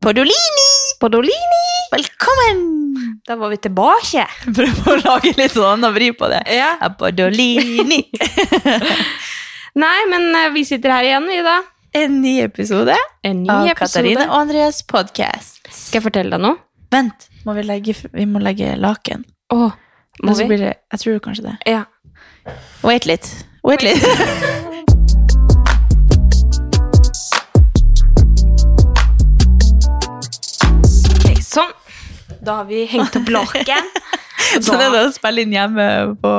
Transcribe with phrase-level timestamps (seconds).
[0.00, 0.68] Podolini!
[1.00, 1.64] Podolini!
[1.92, 2.60] Velkommen!
[3.26, 4.22] Da var vi tilbake.
[4.56, 6.40] Prøv å lage litt sånn og vri på det.
[6.56, 6.70] Ja.
[6.96, 7.98] Podolini!
[9.82, 11.58] Nei, men eh, vi sitter her igjen, vi, da.
[12.00, 13.82] En ny episode En ny av episode.
[13.82, 15.60] Katarina og Andreas podcast.
[15.68, 16.56] Skal jeg fortelle deg noe?
[16.96, 19.28] Vent, må vi, legge, vi må legge laken.
[19.52, 19.76] Åh,
[20.24, 20.54] må så vi?
[20.54, 21.54] blir det, jeg tror kanskje det.
[21.76, 21.84] Ja.
[22.88, 23.28] Wait litt.
[23.68, 24.00] Wait litt.
[32.50, 33.90] Da har vi hengt opp laken.
[34.64, 35.84] Så det er det å spille inn hjemme
[36.20, 36.36] på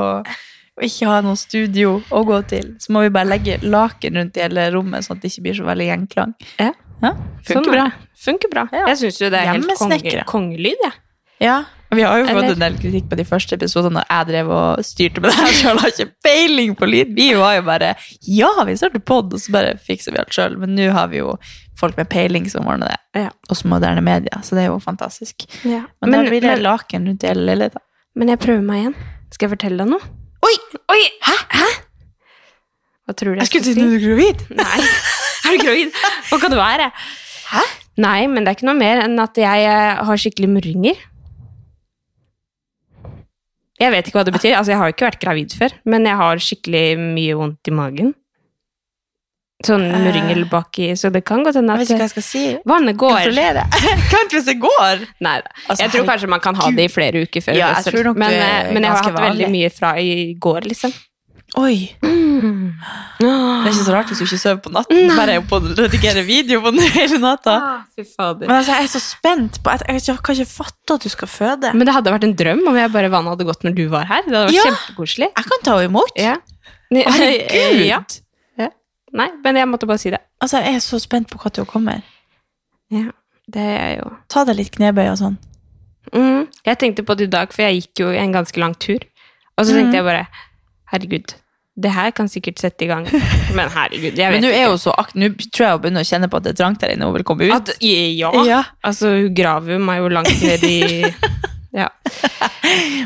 [0.81, 2.71] og ikke ha noe studio å gå til.
[2.81, 5.57] Så må vi bare legge laken rundt i hele rommet, sånn at det ikke blir
[5.59, 6.31] så veldig gjenklang.
[6.57, 6.71] Ja.
[7.01, 7.11] Ja,
[7.45, 7.85] funker Sånn bra.
[8.23, 8.63] Funker bra.
[8.73, 8.87] Ja.
[8.91, 10.97] Jeg syns jo det er helt kongelyd, jeg.
[11.41, 11.59] Ja, ja.
[11.91, 14.51] Vi har jo fått Eller- en del kritikk på de første episodene når jeg drev
[14.55, 15.79] og styrte med det her sjøl.
[15.83, 17.09] Har ikke peiling på lyd.
[17.17, 17.89] Vi var jo bare
[18.23, 20.55] Ja, vi starter pod, og så bare fikser vi alt sjøl.
[20.61, 21.33] Men nå har vi jo
[21.81, 22.99] folk med peiling som ordner det.
[23.25, 23.29] Ja.
[23.51, 25.47] Også moderne media, så det er jo fantastisk.
[25.65, 25.83] Ja.
[26.01, 27.83] Men, Men, da blir det men, laken rundt hele leiligheten.
[28.15, 28.97] men jeg prøver meg igjen.
[29.31, 30.11] Skal jeg fortelle deg noe?
[30.47, 30.55] Oi!
[30.95, 31.01] Oi!
[31.25, 31.35] Hæ?
[31.59, 31.69] Hæ?
[33.07, 33.75] Hva tror du jeg, skal si?
[33.75, 34.47] du er gravid.
[34.61, 34.81] Nei.
[35.41, 35.95] Er du gravid?
[36.29, 36.91] Hva kan det være?
[37.51, 37.61] Hæ?
[38.01, 40.99] Nei, men det er ikke noe mer enn at jeg eh, har skikkelig murringer.
[43.81, 44.53] Jeg vet ikke hva det betyr.
[44.59, 47.73] Altså, jeg har jo ikke vært gravid før, men jeg har skikkelig mye vondt i
[47.75, 48.13] magen.
[49.67, 52.43] Sånn murringel baki, så det kan godt hende Jeg vet ikke hva jeg skal si.
[52.65, 53.19] vannet går.
[53.29, 55.05] Kanskje Kan hvis det går!
[55.21, 55.51] Nei da.
[55.67, 57.53] Altså, Jeg tror kanskje man kan ha det i flere uker før.
[57.59, 57.91] Ja, jeg fødsel.
[57.93, 59.51] tror nok men, eh, men jeg har hatt veldig vanlig.
[59.53, 60.93] mye fra i går, liksom.
[61.59, 61.91] Oi!
[62.01, 65.01] Det er ikke så rart hvis du ikke sover på natten.
[65.09, 65.15] Nei.
[65.19, 67.53] Bare oppe og redigerer video på den hele natta.
[67.59, 68.33] Ah.
[68.39, 71.27] Men altså, jeg er så spent på Jeg, jeg kan ikke fatte at du skal
[71.29, 71.73] føde.
[71.75, 74.07] Men det hadde vært en drøm om jeg bare vannet hadde gått når du var
[74.09, 74.23] her.
[74.25, 74.63] Det hadde vært Ja.
[74.71, 75.29] kjempekoselig.
[75.37, 76.17] Jeg kan ta henne imot.
[76.17, 76.37] Ja.
[76.91, 77.85] Herregud!
[77.91, 78.01] Ja.
[79.13, 80.21] Nei, men jeg måtte bare si det.
[80.41, 82.01] Altså, jeg er så spent på når hun kommer.
[82.91, 83.09] Ja,
[83.51, 84.11] det er jeg jo.
[84.31, 85.37] Ta deg litt knebøy og sånn.
[86.15, 86.47] Mm.
[86.65, 88.99] Jeg tenkte på det i dag, for jeg gikk jo en ganske lang tur.
[89.57, 89.77] Og så Mm.
[89.81, 90.27] tenkte jeg bare
[90.91, 91.33] Herregud,
[91.81, 93.05] det her kan sikkert sette i gang.
[93.55, 95.15] Men herregud, jeg vet Men du er ikke.
[95.15, 97.05] Nå tror jeg hun begynner å kjenne på at det er trangt der inne.
[97.07, 97.53] Hun vil komme ut.
[97.55, 98.31] At, ja.
[98.47, 98.63] Ja.
[98.83, 101.03] Altså, hun graver meg jo langt ned i
[101.73, 101.87] Ja.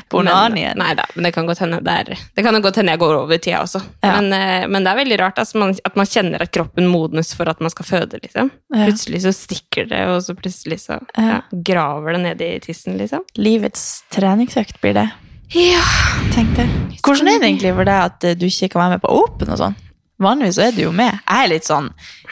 [0.09, 0.78] Bonanien.
[0.78, 3.38] Nei da, men det kan godt hende det Det kan godt hende jeg går over
[3.42, 3.81] tida også.
[4.03, 4.16] Ja.
[4.20, 7.34] Men, eh, men det er veldig rart altså, man, at man kjenner at kroppen modnes
[7.38, 8.52] for at man skal føde, liksom.
[8.74, 8.88] Ja.
[8.88, 11.42] Plutselig så stikker det, og så plutselig så Ja.
[11.52, 13.22] graver det ned i tissen, liksom.
[13.38, 15.08] Livets treningsøkt blir det.
[15.53, 15.82] Ja.
[16.34, 16.66] Tenk det.
[17.06, 19.50] Hvordan er det egentlig for deg at eh, du ikke kan være med på Open
[19.53, 19.76] og sånn?
[20.22, 21.12] Vanligvis så er du jo med.
[21.28, 21.90] Jeg er litt sånn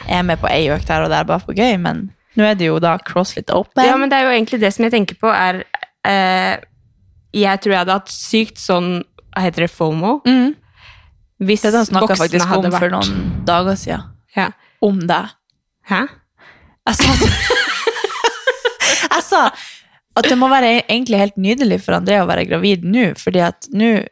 [0.08, 2.56] Jeg er med på ei økt her og der bare for gøy, men nå er
[2.58, 3.84] det jo da CrossFit Open.
[3.84, 5.60] ja, men det er jo egentlig det som jeg tenker på, er
[6.04, 6.56] eh,
[7.34, 8.90] Jeg tror jeg hadde hatt sykt sånn
[9.34, 9.70] Hva heter det?
[9.74, 10.20] FOMO?
[10.26, 10.54] mm.
[11.44, 14.04] Hvis Det da snakka faktisk om for noen dager siden.
[14.36, 14.50] ja.
[14.84, 15.32] Om deg.
[15.90, 16.02] Hæ?
[16.86, 17.08] Jeg sa,
[19.14, 19.40] jeg sa
[20.14, 23.66] at det må være egentlig helt nydelig for André å være gravid nå, fordi at
[23.74, 24.04] nå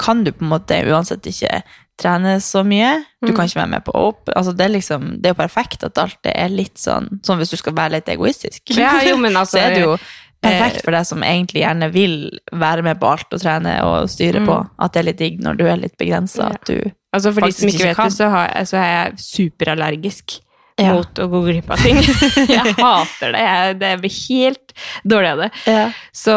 [0.00, 1.60] kan du på en måte uansett ikke
[2.00, 2.92] trene så mye.
[3.22, 3.36] Du Mm.
[3.36, 4.28] kan ikke være med på opp.
[4.36, 7.38] Altså, det, er liksom, det er jo perfekt at alt det er litt sånn Sånn
[7.38, 8.62] hvis du skal være litt egoistisk.
[8.76, 9.96] Ja, jo, men altså, så er det jo
[10.44, 12.14] perfekt for deg som egentlig gjerne vil
[12.52, 14.46] være med på alt og trene og styre Mm.
[14.50, 14.56] på.
[14.84, 16.48] At det er litt digg når du er litt begrensa.
[16.50, 16.60] Ja.
[16.60, 20.40] At du Altså For de som ikke vet det, så, har, så er jeg superallergisk
[20.82, 20.94] Ja.
[20.96, 22.00] mot å gå glipp av ting.
[22.50, 23.42] jeg hater det.
[23.44, 24.72] Jeg, det blir helt
[25.06, 25.50] dårlig av det.
[25.70, 25.84] ja.
[26.10, 26.34] Så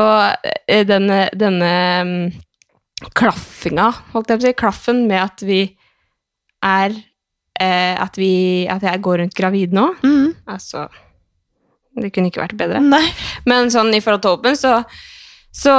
[0.70, 1.72] eh, denne, denne
[2.06, 2.32] mm,
[3.18, 5.60] klaffinga, holdt jeg på å si, klaffen med at vi
[6.66, 6.94] er
[7.60, 8.32] eh, at, vi,
[8.70, 10.36] at jeg går rundt gravid nå, mm.
[10.54, 10.86] altså
[11.98, 12.82] Det kunne ikke vært bedre.
[12.84, 13.04] Nei.
[13.50, 14.74] Men sånn i forhold til Åpen, så,
[15.58, 15.74] så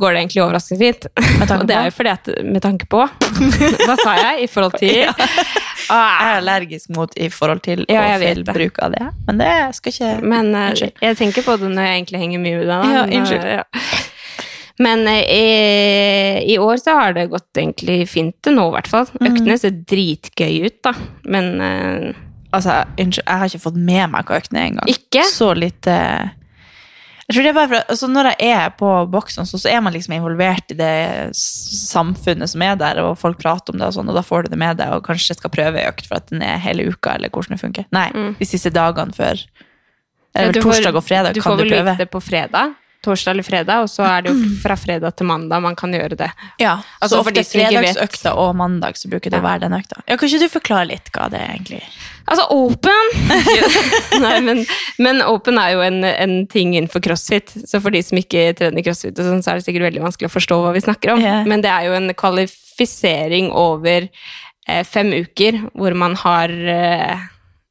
[0.00, 1.06] går det egentlig overraskende fint.
[1.60, 3.02] Og det er jo fordi at Med tanke på
[3.88, 4.46] Hva sa jeg?
[4.46, 5.12] I forhold til Ja.
[5.90, 8.52] Jeg er allergisk mot i forhold til Ja, og feil det.
[8.54, 9.06] bruk av det.
[9.26, 10.68] Men det skal ikke Men uh,
[11.02, 12.92] jeg tenker på det når jeg egentlig henger mye med deg.
[12.94, 13.48] Ja, unnskyld.
[13.56, 13.64] ja.
[14.80, 18.88] Men eh, i, i år så har det gått egentlig fint til nå, i hvert
[18.92, 19.10] fall.
[19.18, 19.26] Mm.
[19.32, 20.94] Øktene ser dritgøy ut, da.
[21.34, 22.06] Men eh,
[22.52, 24.88] Altså, unnskyld, jeg har ikke fått med meg er engang.
[24.90, 25.22] ikke.
[25.30, 25.94] Så lite
[27.30, 29.80] Jeg tror det er bare for, altså Når jeg er på boksen, så, så er
[29.80, 33.94] man liksom involvert i det samfunnet som er der, og folk prater om det, og
[33.94, 36.18] sånn, og da får du det med deg, og kanskje skal prøve ei økt for
[36.18, 37.86] at den er hele uka, eller hvordan det funker.
[37.94, 38.34] Nei, Mm.
[38.38, 39.38] de siste dagene før.
[40.34, 41.90] Ja, Eller du får- torsdag og fredag Du kan får du vel prøve.
[41.94, 42.74] vite det på fredag.
[43.04, 46.18] Torsdag eller fredag, og så er det jo fra fredag til mandag man kan gjøre
[46.20, 46.30] det.
[46.60, 50.02] Ja, Altså, så ofte fredagsøkta og mandag så bruker det å være den økta.
[50.04, 51.80] Ja, kan ikke du forklare litt hva det er egentlig?
[52.30, 53.14] Altså, open
[54.24, 54.60] Nei, men,
[55.00, 57.54] men open er jo en, en ting innenfor crossfit.
[57.66, 60.36] Så for de som ikke trener crossfit, sånn, så er det sikkert veldig vanskelig å
[60.36, 61.24] forstå hva vi snakker om.
[61.24, 61.42] yeah.
[61.48, 64.06] Men det er jo en kvalifisering over
[64.68, 67.28] eh, fem uker, hvor man har eh,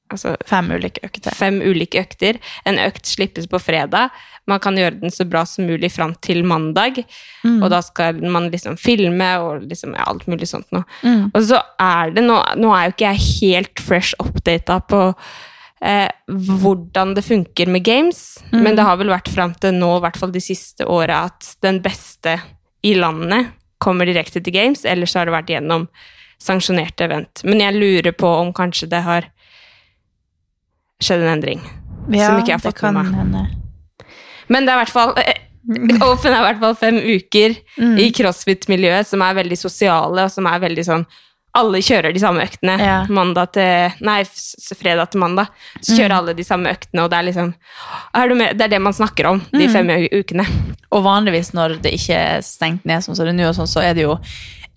[0.09, 1.31] altså, Fem ulike økter.
[1.35, 2.39] fem ulike økter.
[2.65, 4.09] En økt slippes på fredag.
[4.49, 7.03] Man kan gjøre den så bra som mulig fram til mandag.
[7.43, 7.61] Mm.
[7.63, 10.83] Og da skal man liksom filme og liksom, alt mulig sånt noe.
[11.03, 11.29] Mm.
[11.33, 15.03] Og så er det nå Nå er jo ikke jeg helt fresh updata på
[15.85, 18.63] eh, hvordan det funker med games, Mm.
[18.63, 21.55] men det har vel vært fram til nå, i hvert fall de siste åra, at
[21.61, 22.39] den beste
[22.83, 25.85] i landet kommer direkte til games, ellers har det vært gjennom
[26.41, 27.43] sanksjonerte event.
[27.45, 29.27] Men jeg lurer på om kanskje det har
[31.01, 31.61] skjedd en endring.
[32.09, 33.13] som ikke jeg har fått med meg.
[33.15, 33.47] hende.
[34.49, 35.45] Men det er i hvert fall eh,
[36.01, 37.97] Open er i hvert fall fem uker Mm.
[37.99, 41.05] i crossfit-miljøet som er veldig sosiale, og som er veldig sånn
[41.55, 42.75] Alle kjører de samme øktene.
[42.79, 43.05] Ja.
[43.09, 44.19] Mandag til Nei,
[44.77, 45.47] fredag til mandag.
[45.81, 47.53] Så kjører alle de samme øktene, og det er liksom
[48.15, 48.57] er du med?
[48.57, 49.73] Det er det man snakker om de Mm.
[49.73, 50.45] fem ukene.
[50.91, 53.81] Og vanligvis når det ikke er stengt ned, sånn som det er nå, sånn, så
[53.83, 54.17] er det jo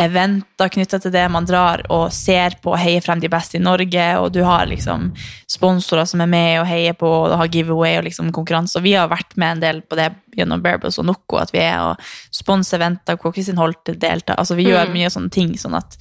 [0.04, 1.25] eventer knytta til det.
[1.32, 4.66] Man drar og ser på og heier frem de beste i Norge, og du har
[4.70, 5.10] liksom
[5.50, 8.76] sponsorer som er med og heier på, og du har giveaway og liksom konkurranse.
[8.78, 11.62] Og vi har vært med en del på det gjennom Bearbus og Noco, at vi
[11.64, 14.38] er og sponser eventer hvor Kristin Holte deltar.
[14.40, 14.93] Altså vi gjør Mm.
[14.99, 15.96] mye sånne ting sånn at,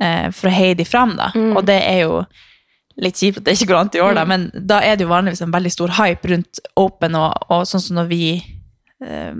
[0.00, 1.30] eh, for å heie de frem, da.
[1.34, 1.56] Mm.
[1.56, 2.24] Og det er jo
[3.00, 5.12] litt kjipt at det ikke går an i år, da, men da er det jo
[5.12, 8.24] vanligvis en veldig stor hype rundt Open, og, og sånn som når vi
[9.06, 9.32] eh,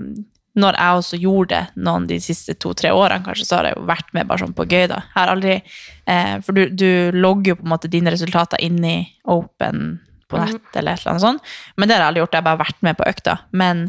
[0.59, 3.85] Når jeg også gjorde det noen de siste to-tre årene, kanskje, så har jeg jo
[3.87, 5.01] vært med bare sånn på gøy, da.
[5.07, 8.81] Jeg har aldri eh, For du, du logger jo på en måte dine resultater inn
[8.83, 8.97] i
[9.31, 10.01] Open
[10.31, 11.53] på nett nett, eller et eller annet sånt.
[11.75, 13.37] Men det har jeg aldri gjort, jeg har bare vært med på økta.
[13.51, 13.87] Men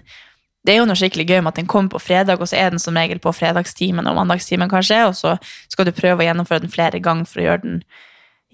[0.62, 2.70] det er jo noe skikkelig gøy med at den kommer på fredag, og så er
[2.74, 5.36] den som regel på fredagstimen og mandagstimen, kanskje, og så
[5.72, 7.80] skal du prøve å gjennomføre den flere ganger for å gjøre den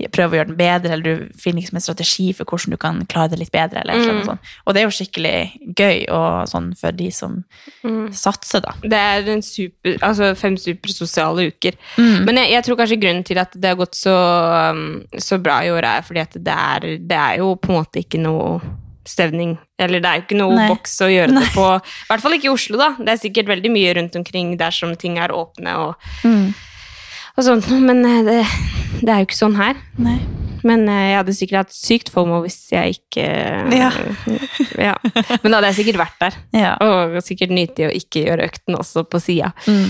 [0.07, 3.01] prøve å gjøre den bedre, eller du finner liksom en strategi for hvordan du kan
[3.11, 3.81] klare det litt bedre.
[3.83, 4.27] eller eller annet Mm.
[4.27, 4.41] sånt.
[4.67, 7.45] Og det er jo skikkelig gøy og sånn for de som
[8.15, 8.73] satser, da.
[8.83, 11.73] Det er en super, altså fem supersosiale uker.
[11.99, 12.25] Mm.
[12.25, 14.15] Men jeg, jeg tror kanskje grunnen til at det har gått så,
[14.71, 17.81] um, så bra i år, er fordi at det er, det er jo på en
[17.83, 18.61] måte ikke noe
[19.09, 19.57] stevning.
[19.81, 20.69] Eller det er jo ikke noe Nei.
[20.69, 21.67] boks å gjøre det på.
[21.81, 22.91] I hvert fall ikke i Oslo, da.
[22.99, 26.53] Det er sikkert veldig mye rundt omkring dersom ting er åpne og, Mm.
[27.39, 27.71] Og sånt.
[27.71, 28.43] Men eh, det,
[29.01, 29.79] det er jo ikke sånn her.
[30.03, 30.19] Nei.
[30.67, 33.27] Men eh, jeg hadde sikkert hatt sykt FOMO hvis jeg ikke
[33.75, 33.91] Ja.
[34.89, 34.97] ja.
[35.05, 36.39] Men da hadde jeg sikkert vært der.
[36.57, 36.75] Ja.
[36.83, 39.53] Og sikkert nyte å ikke gjøre økten også på sida.
[39.69, 39.89] Mm.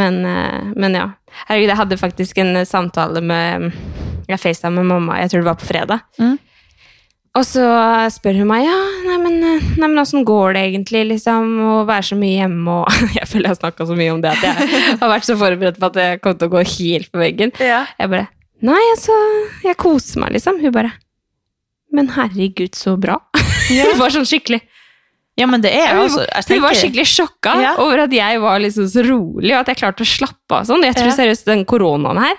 [0.00, 1.08] Men, eh, men ja.
[1.46, 3.70] Herregud, jeg hadde faktisk en samtale med
[4.26, 6.02] Jeg facetime med mamma, jeg tror det var på fredag.
[6.18, 6.38] Mm.
[7.38, 7.62] Og så
[8.10, 8.78] spør hun meg ja,
[9.22, 13.28] men, eh, nei, åssen går det egentlig, liksom, å være så mye hjemme og Jeg
[13.30, 15.90] føler jeg har snakka så mye om det at jeg har vært så forberedt på
[15.92, 17.54] at jeg kom til å gå helt på veggen.
[17.62, 17.84] Ja.
[18.00, 18.26] Jeg bare
[18.66, 19.14] Nei, altså,
[19.64, 20.58] jeg koser meg, liksom.
[20.60, 20.90] Hun bare
[21.96, 23.16] Men herregud, så bra.
[23.70, 24.60] hun var sånn skikkelig
[25.38, 27.70] ja, men det er jeg jeg hun var skikkelig sjokka Ja.
[27.80, 30.82] over at jeg var liksom så rolig, og at jeg klarte å slappe av sånn.
[30.84, 31.14] Jeg tror Ja.
[31.16, 32.34] seriøst den koronaen her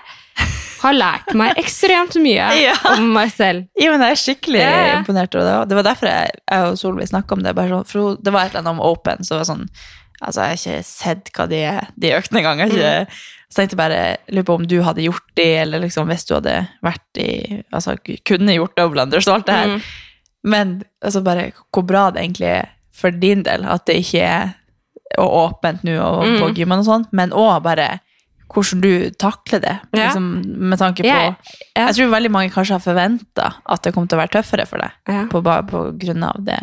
[0.82, 2.74] har lært meg ekstremt mye Ja.
[2.96, 3.66] om meg selv.
[3.78, 4.98] Ja, men jeg er skikkelig ja.
[4.98, 5.56] imponert over det.
[5.70, 7.54] Det var derfor jeg, jeg og Solveig snakka om det.
[7.56, 9.68] Sånn, for det var et eller annet om Open, så det var sånn
[10.22, 11.60] Altså, jeg har ikke sett hva de
[11.98, 12.60] de økte engang.
[12.70, 13.08] Mm.
[13.50, 16.36] Så tenkte jeg bare lurer på om du hadde gjort det, eller liksom hvis du
[16.36, 16.52] hadde
[16.86, 17.30] vært i
[17.74, 19.72] Altså kunne gjort doublanders og alt det her.
[19.72, 19.80] Mm.
[20.54, 20.70] Men
[21.02, 24.54] altså bare hvor bra det egentlig er for din del at det ikke er
[25.18, 26.38] åpent nå og Mm.
[26.40, 27.88] på gymmen og sånn, men òg bare
[28.52, 29.76] hvordan du takler det.
[29.96, 30.06] Ja.
[30.08, 30.30] Liksom,
[30.70, 31.34] med tanke på Jeg-
[31.76, 31.86] ja.
[31.86, 34.78] Jeg tror veldig mange kanskje har forventa at det kom til å være tøffere for
[34.78, 35.24] deg, Ja.
[35.30, 36.58] på, på grunn av det.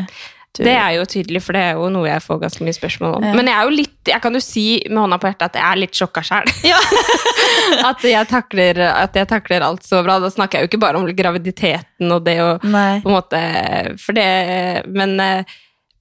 [0.58, 3.16] du- Det er jo tydelig, for det er jo noe jeg får ganske mye spørsmål
[3.18, 3.24] om.
[3.24, 3.34] Ja.
[3.34, 5.64] Men jeg er jo litt, jeg kan jo si med hånda på hjertet at jeg
[5.72, 6.50] er litt sjokka sjøl.
[6.72, 6.80] Ja.
[7.90, 10.20] at, jeg takler, at jeg takler alt så bra.
[10.20, 14.14] Da snakker jeg jo ikke bare om graviditeten og det å på en måte For
[14.14, 15.44] det Men, eh,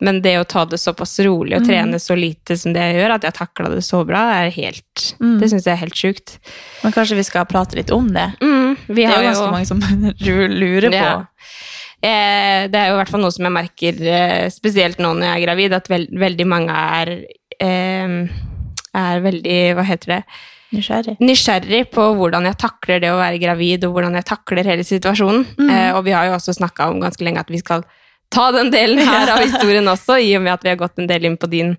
[0.05, 3.15] men det å ta det såpass rolig og trene så lite som det jeg gjør,
[3.17, 4.85] at jeg takla det så bra, er helt
[5.19, 5.39] Mm.
[5.41, 6.35] Det syns jeg er helt sjukt.
[6.83, 8.27] Men kanskje vi skal prate litt om det?
[8.43, 9.81] Mm, vi Det er jo ganske mange som
[10.61, 10.97] lurer på.
[10.97, 11.15] Ja.
[12.03, 15.27] Eh, det er jo i hvert fall noe som jeg merker eh, spesielt nå når
[15.27, 17.13] jeg er gravid, at veld, veldig mange er
[17.63, 18.17] eh,
[18.99, 20.23] er veldig Hva heter det?
[20.69, 21.15] Nysgjerrig.
[21.25, 25.47] nysgjerrig på hvordan jeg takler det å være gravid, og hvordan jeg takler hele situasjonen.
[25.57, 25.71] Mm.
[25.73, 27.87] Eh, og vi har jo også snakka om ganske lenge at vi skal
[28.31, 31.07] ta den delen her av historien også, i og med at vi har gått en
[31.11, 31.77] del inn på din,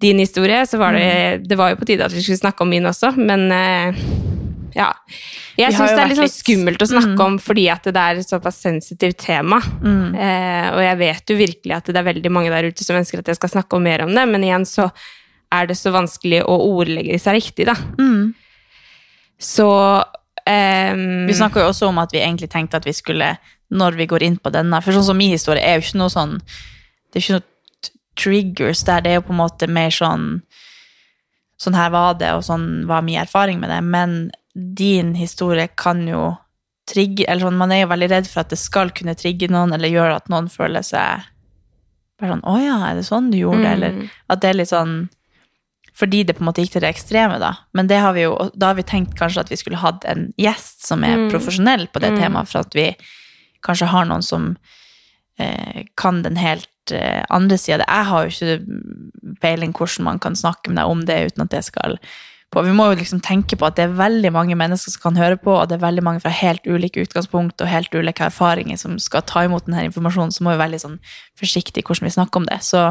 [0.00, 0.62] din historie.
[0.66, 1.48] Så var det, Mm.
[1.48, 4.02] det var jo på tide at vi skulle snakke om min også, men eh,
[4.76, 4.92] ja.
[5.58, 7.24] Jeg syns det er litt sånn skummelt å snakke Mm.
[7.24, 9.58] om fordi at det er et såpass sensitivt tema.
[9.82, 10.14] Mm.
[10.14, 13.18] Eh, og jeg vet jo virkelig at det er veldig mange der ute som ønsker
[13.18, 14.90] at jeg skal snakke om mer om det, men igjen så
[15.50, 17.74] er det så vanskelig å ordlegge seg riktig, da.
[17.98, 18.34] Mm.
[19.40, 19.66] Så
[20.46, 23.32] ehm, Vi snakker jo også om at vi egentlig tenkte at vi skulle,
[23.70, 26.08] når vi går inn på denne For sånn som min historie er jo ikke noe
[26.12, 26.38] sånn
[27.12, 29.00] Det er ikke noe triggers der.
[29.04, 30.42] Det er jo på en måte mer sånn
[31.60, 33.80] Sånn her var det, og sånn var min erfaring med det.
[33.82, 36.36] Men din historie kan jo
[36.88, 39.72] trigge Eller sånn, man er jo veldig redd for at det skal kunne trigge noen,
[39.74, 41.26] eller gjøre at noen føler seg
[42.18, 43.68] bare sånn Å ja, er det sånn du gjorde det?
[43.68, 43.76] Mm.
[43.76, 44.94] Eller at det er litt sånn
[45.98, 47.52] Fordi det på en måte gikk til det ekstreme, da.
[47.74, 50.28] Men det har vi jo, da har vi tenkt kanskje at vi skulle hatt en
[50.38, 51.30] gjest som er Mm.
[51.32, 52.18] profesjonell på det Mm.
[52.22, 52.84] temaet, for at vi
[53.66, 54.50] kanskje har noen som
[55.38, 57.84] eh, kan den helt eh, andre sida.
[57.86, 61.54] Jeg har jo ikke peiling hvordan man kan snakke med deg om det uten at
[61.54, 61.98] det skal
[62.52, 62.62] på.
[62.64, 65.38] Vi må jo liksom tenke på at det er veldig mange mennesker som kan høre
[65.40, 68.96] på, og det er veldig mange fra helt ulike utgangspunkt og helt ulike erfaringer som
[69.02, 71.00] skal ta imot denne informasjonen, så må vi være litt sånn
[71.38, 72.60] forsiktige i hvordan vi snakker om det.
[72.64, 72.86] Så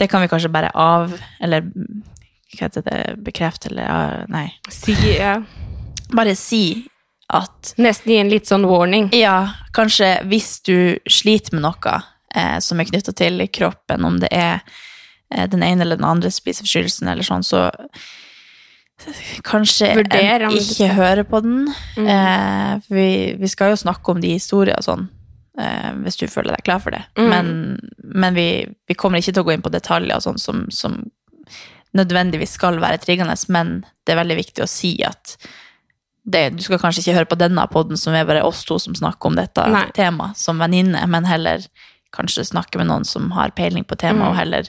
[0.00, 4.48] det kan vi kanskje bare av, eller hva heter det, bekrefte, eller nei.
[4.72, 5.36] Si, ja.
[6.10, 6.64] Bare si
[7.36, 9.10] at Nesten gi en litt sånn warning.
[9.16, 11.98] ja, kanskje hvis du sliter med noe
[12.34, 14.60] eh, som er knytta til kroppen, om det er
[15.34, 17.68] eh, den ene eller den andre spiseforstyrrelsen eller sånn, så
[19.46, 21.62] kanskje Vurder en du ikke hører høre på den.
[21.96, 22.10] Mm.
[22.16, 23.10] Eh, for vi,
[23.40, 25.06] vi skal jo snakke om de historier og sånn,
[25.60, 27.02] eh, hvis du føler deg klar for det.
[27.18, 27.30] Mm.
[27.32, 27.54] Men,
[28.00, 28.50] men vi,
[28.88, 31.00] vi kommer ikke til å gå inn på detaljer og sånn som, som
[31.96, 35.36] nødvendigvis skal være triggende, men det er veldig viktig å si at
[36.24, 38.94] det, du skal kanskje ikke høre på denne podden som er bare oss to som
[38.94, 39.86] snakker om dette Nei.
[39.96, 41.64] temaet som venninne, men heller
[42.12, 44.28] kanskje snakke med noen som har peiling på temaet, Mm.
[44.30, 44.68] og heller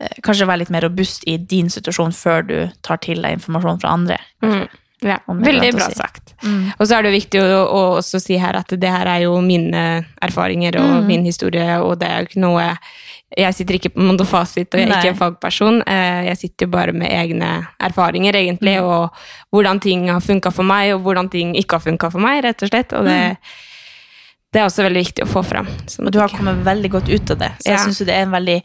[0.00, 3.80] eh, kanskje være litt mer robust i din situasjon før du tar til deg informasjon
[3.80, 4.18] fra andre.
[4.42, 4.68] Mm.
[5.04, 5.94] Ja, veldig bra si.
[5.98, 6.34] sagt.
[6.80, 9.34] Og så er det viktig å, å også si her at det her er jo
[9.44, 11.06] mine erfaringer og Mm.
[11.06, 12.78] min historie, og det er jo ikke noe
[13.36, 14.98] Jeg sitter ikke på noen Fasit, og jeg er Nei.
[15.02, 15.82] ikke en fagperson.
[15.86, 18.84] Eh, Jeg sitter jo bare med egne erfaringer, egentlig, Mm.
[18.84, 19.10] og
[19.52, 22.62] hvordan ting har funka for meg, og hvordan ting ikke har funka for meg, rett
[22.62, 22.92] og slett.
[22.92, 23.36] Og det,
[24.52, 25.66] det er også veldig viktig å få fram.
[25.86, 26.06] sånn Mm.
[26.06, 27.52] Og du har ikke- kommet veldig godt ut av det.
[27.58, 27.84] Så jeg Ja.
[27.84, 28.62] synes jo det er en veldig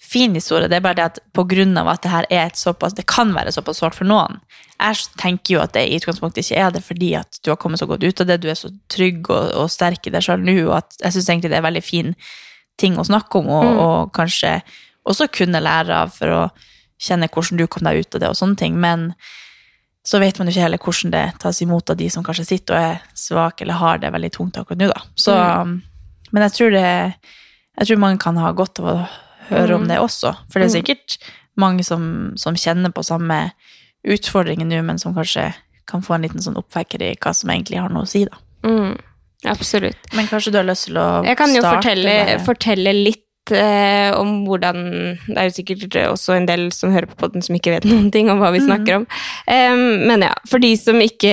[0.00, 0.68] fin historie.
[0.68, 3.06] Det er bare det at på grunn av at det her er et såpass, det
[3.06, 4.40] kan være såpass sårt for noen.
[4.80, 7.78] Jeg tenker jo at det i utgangspunktet ikke er det fordi at du har kommet
[7.78, 10.42] så godt ut av det, du er så trygg og, og sterk i deg selv
[10.44, 12.16] nå, og at jeg synes egentlig det er veldig fin
[12.78, 13.78] ting å snakke om, og, Mm.
[13.78, 14.62] og kanskje
[15.08, 16.50] også kunne lære av for å
[17.00, 18.80] kjenne hvordan du kom deg ut av det og sånne ting.
[18.80, 19.14] Men
[20.04, 22.74] så vet man jo ikke heller hvordan det tas imot av de som kanskje sitter
[22.74, 25.00] og er svake eller har det veldig tungt akkurat nå, da.
[25.16, 25.34] Så,
[26.32, 27.14] Men jeg tror, det,
[27.78, 29.08] jeg tror mange kan ha godt av å
[29.48, 29.88] høre om Mm.
[29.88, 30.36] det også.
[30.52, 30.84] For det er Mm.
[30.84, 31.18] sikkert
[31.56, 33.52] mange som, som kjenner på samme
[34.04, 35.54] utfordringer nå, men som kanskje
[35.86, 38.36] kan få en liten sånn oppvekker i hva som egentlig har noe å si, da.
[38.62, 38.98] mm,
[39.46, 39.98] Absolutt.
[40.16, 41.28] Men kanskje du har lyst til å starte?
[41.30, 42.14] Jeg kan jo fortelle,
[42.46, 44.80] fortelle litt eh, om hvordan
[45.28, 48.10] Det er jo sikkert også en del som hører på podden som ikke vet noen
[48.12, 48.66] ting om hva vi Mm.
[48.66, 49.06] snakker om.
[49.48, 51.30] Um, men ja, for de som ikke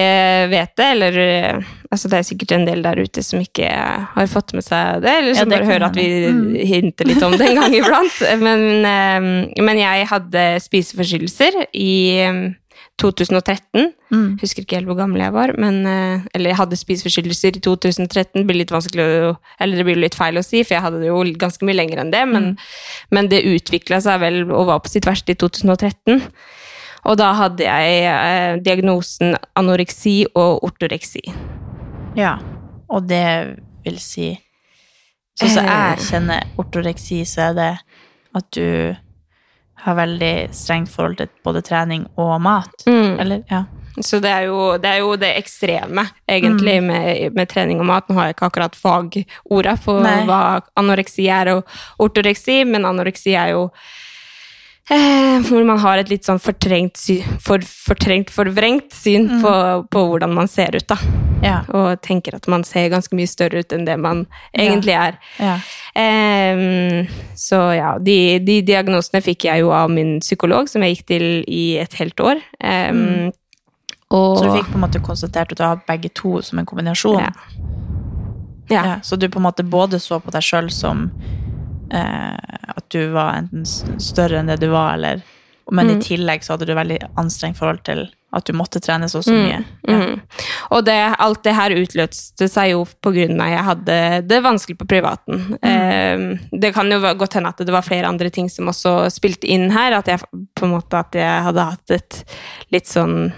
[0.53, 3.67] vet det, eller eh, altså Det er sikkert en del der ute som ikke
[4.13, 6.07] har fått med seg det, eller Ja, som det bare hører at vi.
[6.29, 6.43] Mm.
[6.71, 8.21] hinter litt om det en gang iblant.
[8.45, 11.91] Men, um, men jeg hadde spiseforstyrrelser i
[13.01, 13.91] 2013.
[14.13, 14.37] Mm.
[14.39, 18.39] Husker ikke helt hvor gammel jeg var, men eh, Eller jeg hadde spiseforstyrrelser i 2013.
[18.39, 21.01] Det blir litt vanskelig å Eller det blir litt feil å si, for jeg hadde
[21.03, 22.23] det jo ganske mye lenger enn det.
[22.31, 22.53] Men,
[23.11, 26.23] men det utvikla seg vel og var på sitt verste i 2013.
[27.05, 31.21] Og da hadde jeg eh, diagnosen anoreksi og ortoreksi.
[32.17, 32.37] Ja,
[32.89, 33.27] og det
[33.85, 34.33] vil si
[35.35, 37.71] Sånn som så jeg kjenner ortoreksi, så er det
[38.39, 38.95] at du
[39.85, 42.85] har veldig strengt forhold til både trening og mat.
[42.89, 43.19] Mm.
[43.21, 43.63] Eller, ja.
[44.03, 48.09] Så det er, jo, det er jo det ekstreme, egentlig, med, med trening og mat.
[48.09, 50.17] Nå har jeg ikke akkurat fagorda på Nei.
[50.27, 50.39] hva
[50.81, 53.69] anoreksi er og ortoreksi, men anoreksi er jo
[54.89, 56.99] eh, hvor man har et litt sånn fortrengt,
[57.43, 59.53] for, fortrengt forvrengt syn på,
[59.91, 60.99] på hvordan man ser ut, da.
[61.45, 61.59] Ja.
[61.77, 65.19] Og tenker at man ser ganske mye større ut enn det man egentlig er.
[65.41, 65.57] ja.
[65.95, 67.07] Eh,
[67.39, 71.25] så ja, de, de diagnosene fikk jeg jo av min psykolog, som jeg gikk til
[71.47, 72.41] i et helt år.
[72.59, 73.31] Ehm,
[74.09, 76.67] og, Så du fikk på en måte konstatert at du har begge to som en
[76.67, 77.23] kombinasjon.
[78.69, 78.99] Ja.
[79.05, 81.44] så du på en måte både så på deg sjøl som eh,
[81.93, 83.65] at du var enten
[84.01, 85.21] større enn det du var, eller
[85.71, 85.97] Men Mm.
[85.97, 88.03] i tillegg så hadde du veldig anstrengt forhold til
[88.35, 89.63] at du måtte trene så og så mye.
[89.87, 89.95] Ja.
[89.95, 90.19] Mhm.
[90.75, 94.77] Og det, alt det her utløste seg jo på grunn av jeg hadde det vanskelig
[94.77, 95.57] på privaten.
[95.63, 99.47] Eh, det kan jo godt hende at det var flere andre ting som også spilte
[99.49, 99.91] inn her.
[99.93, 100.19] At jeg
[100.53, 102.23] på en måte at jeg hadde hatt et
[102.71, 103.33] litt sånn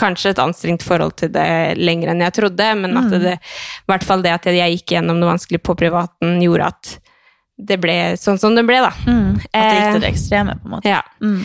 [0.00, 4.04] Kanskje et anstrengt forhold til det lenger enn jeg trodde, men at det, i hvert
[4.06, 6.92] fall det at jeg gikk gjennom noe vanskelig på privaten, gjorde at
[7.66, 8.90] det ble sånn som det ble, da.
[9.06, 9.36] Mm.
[9.36, 10.88] At det gikk Eh, til det ekstreme, på en måte.
[10.90, 11.02] Ja.
[11.20, 11.44] Mm.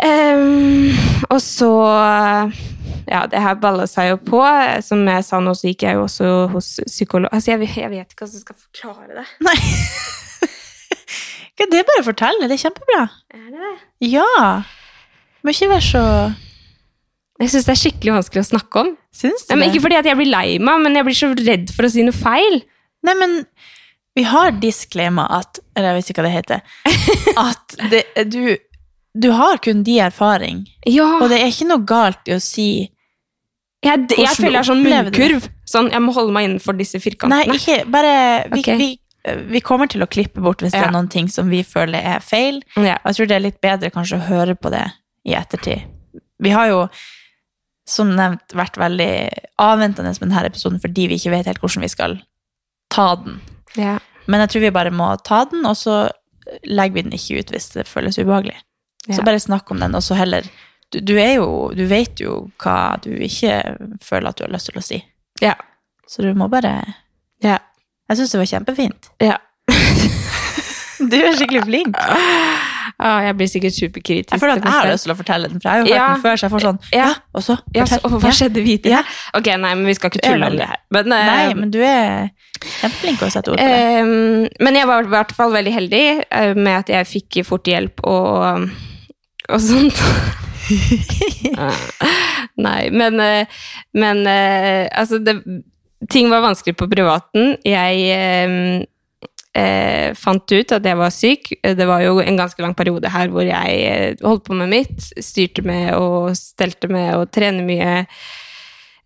[0.00, 0.92] Um,
[1.28, 1.70] og så
[3.10, 4.40] Ja, det her balla seg jo på.
[4.86, 7.30] Som jeg sa nå, så gikk jeg jo også hos psykolog.
[7.34, 9.26] Altså, jeg, jeg vet ikke hvordan jeg skal forklare det.
[9.48, 9.56] Nei.
[11.60, 13.00] Det er bare å fortelle, det er kjempebra.
[13.36, 13.72] Er det det?
[14.08, 14.62] Ja.
[15.44, 16.04] Må ikke være så
[17.40, 18.88] Jeg syns det er skikkelig vanskelig å snakke om.
[19.12, 19.68] Syns du Nei, det?
[19.74, 22.04] ikke fordi at jeg blir lei meg, men jeg blir så redd for å si
[22.06, 22.62] noe feil.
[23.04, 23.36] Nei, men
[24.20, 26.60] vi har disclaimer at Eller jeg vet ikke hva det heter.
[27.48, 28.56] At det, du,
[29.16, 30.64] du har kun de erfaring.
[30.84, 32.70] Ja, Og det er ikke noe galt i å si
[33.80, 35.46] jeg, jeg jeg føler jeg er sånn munnkurv.
[35.68, 37.46] Sånn, jeg må holde meg innenfor disse firkantene.
[37.48, 38.10] Nei, ikke bare
[38.50, 38.76] vi, okay.
[38.76, 38.88] vi,
[39.54, 42.20] vi kommer til å klippe bort hvis det er noen ting som vi føler er
[42.24, 42.60] feil.
[42.76, 42.98] Ja.
[43.06, 44.84] Jeg tror det er litt bedre kanskje å høre på det
[45.24, 45.86] i ettertid.
[46.40, 46.82] Vi har jo,
[47.88, 49.12] som nevnt, vært veldig
[49.60, 52.20] avventende med denne episoden fordi vi ikke vet helt hvordan vi skal
[52.92, 53.40] ta den.
[53.80, 53.96] Ja.
[54.30, 55.96] Men jeg tror vi bare må ta den, og så
[56.66, 58.56] legger vi den ikke ut hvis det føles ubehagelig.
[59.10, 60.44] Så bare snakk om den, og så heller
[60.92, 63.54] du, du er jo Du vet jo hva du ikke
[64.04, 64.98] føler at du har lyst til å si.
[65.42, 65.54] Ja.
[66.10, 66.74] Så du må bare
[67.42, 67.58] Ja.
[68.10, 69.10] Jeg syns det var kjempefint.
[69.22, 69.38] ja.
[71.00, 71.96] Du er skikkelig flink.
[72.98, 74.32] Jeg blir sikkert superkritisk.
[74.32, 75.94] Jeg føler at jeg har lyst til å fortelle den, for jeg har jo hørt
[76.00, 76.08] Ja.
[76.14, 77.08] den før, så jeg får sånn Ja.
[77.34, 77.56] Og så?
[77.74, 78.90] Ja, så, og hva skjedde videre?
[78.98, 79.02] Ja.
[79.38, 80.80] Ok, nei, men vi skal ikke tulle om det her.
[80.90, 82.30] Men, uh, Nei, men du er
[82.80, 83.80] kjempeflink til å sette ord på det.
[84.00, 87.70] Ehm, men jeg var i hvert fall veldig heldig uh, med at jeg fikk fort
[87.70, 88.68] hjelp og,
[89.48, 90.02] og sånt.
[92.66, 93.64] Nei, men, uh,
[93.96, 95.40] men eh, altså det,
[96.10, 97.56] Ting var vanskelig på privaten.
[97.66, 98.86] Jeg
[99.56, 101.50] eh, fant ut at jeg var syk.
[101.62, 105.10] Det var jo en ganske lang periode her hvor jeg eh, holdt på med mitt.
[105.18, 108.04] Styrte med og stelte med og trene mye.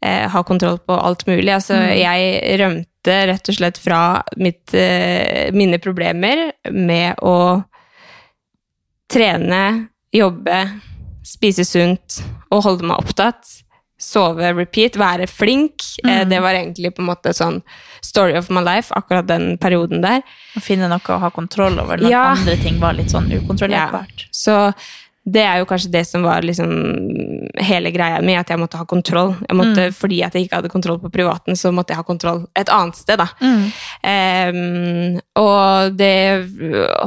[0.04, 1.48] Eh, ha kontroll på alt mulig.
[1.54, 4.00] Altså, jeg rømte rett og slett fra
[4.40, 7.62] mitt, eh, mine problemer med å
[9.12, 10.60] trene, jobbe,
[11.24, 12.20] spise sunt
[12.52, 13.63] og holde meg opptatt.
[14.04, 15.80] Sove, repeat, være flink.
[16.04, 16.28] Eh, Mm.
[16.30, 17.62] det var egentlig på en måte sånn
[18.04, 20.20] story of my life, akkurat den perioden der.
[20.56, 22.24] Å finne noe å ha kontroll over når Ja.
[22.36, 24.26] andre ting var litt sånn ukontrollerbart.
[24.30, 24.74] Så
[25.26, 26.68] det er jo kanskje det som var liksom
[27.64, 29.34] hele greia mi, at jeg måtte ha kontroll.
[29.48, 32.46] Jeg måtte, Fordi at jeg ikke hadde kontroll på privaten, så måtte jeg ha kontroll
[32.54, 33.16] et annet sted.
[33.18, 33.28] da.
[33.40, 33.72] Mm.
[34.04, 36.44] Um, og det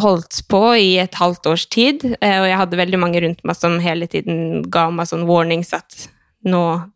[0.01, 3.55] holdt på i et halvt års tid, eh, og jeg hadde veldig mange rundt meg
[3.55, 6.07] som hele tiden ga meg sånn warnings at
[6.45, 6.91] nå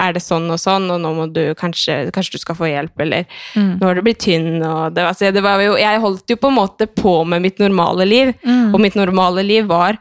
[0.00, 2.92] er det sånn og sånn, og nå må du kanskje, kanskje du skal få hjelp,
[3.00, 3.78] eller Mm.
[3.80, 6.48] nå har du blitt tynn, og det, altså, det var jo, jeg holdt jo på
[6.48, 8.72] en måte på med mitt normale liv, Mm.
[8.74, 9.98] og mitt normale liv var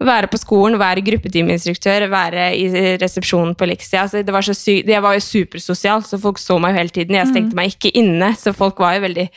[0.00, 4.02] være på skolen, være gruppetimeinstruktør, være i resepsjonen på Elixia.
[4.02, 6.90] Altså, det var så sy jeg var jo supersosial, så folk så meg jo hele
[6.90, 7.14] tiden.
[7.16, 9.28] Jeg stengte meg ikke inne, så folk var jo veldig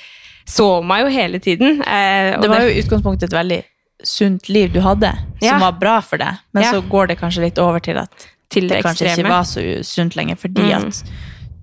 [0.50, 1.82] Så meg jo hele tiden.
[1.86, 3.64] Eh, Det var jo i utgangspunktet et veldig
[4.02, 5.60] sunt liv du hadde, som Ja.
[5.60, 6.38] var bra for deg.
[6.54, 6.72] Men Ja.
[6.72, 8.10] så går det kanskje litt over til at
[8.50, 10.88] til det kanskje ikke var så sunt lenger, fordi Mm.
[10.88, 11.04] at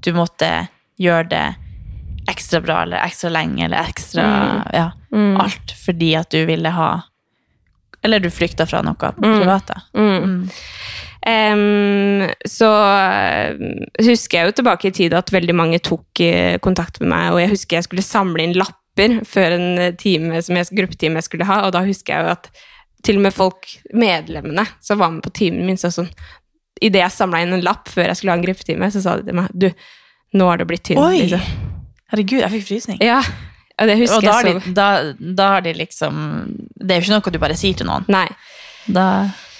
[0.04, 0.68] du måtte
[1.00, 1.54] gjøre det
[2.28, 4.24] ekstra bra eller ekstra lenge eller ekstra
[4.72, 5.36] Ja, Mm.
[5.40, 7.02] alt fordi at du ville ha
[8.02, 9.70] Eller du flykta fra noe privat.
[9.94, 10.24] Mm.
[10.24, 10.50] Mm.
[11.26, 13.54] Em, så eh,
[14.04, 17.40] husker jeg jo tilbake i tid at veldig mange tok eh, kontakt med meg, og
[17.40, 21.28] jeg husker jeg skulle samle inn lapper før en eh, time som jeg, gruppetime jeg
[21.30, 22.50] skulle ha, og da husker jeg jo at
[23.04, 26.12] til og med folk, medlemmene som var med på timen min, så sånn
[26.84, 29.28] Idet jeg samla inn en lapp før jeg skulle ha en gruppetime, så sa de
[29.30, 29.68] til meg Du,
[30.36, 31.00] nå har du blitt tynn.
[31.00, 31.24] Oi!
[31.24, 31.72] Liksom.
[32.12, 32.98] Herregud, jeg fikk frysning.
[33.02, 33.20] Ja,
[33.80, 34.88] og det husker Og da jeg så de, da,
[35.40, 36.18] da har de liksom
[36.78, 38.04] Det er jo ikke noe du bare sier til noen.
[38.12, 38.26] Nei.
[38.86, 39.06] Da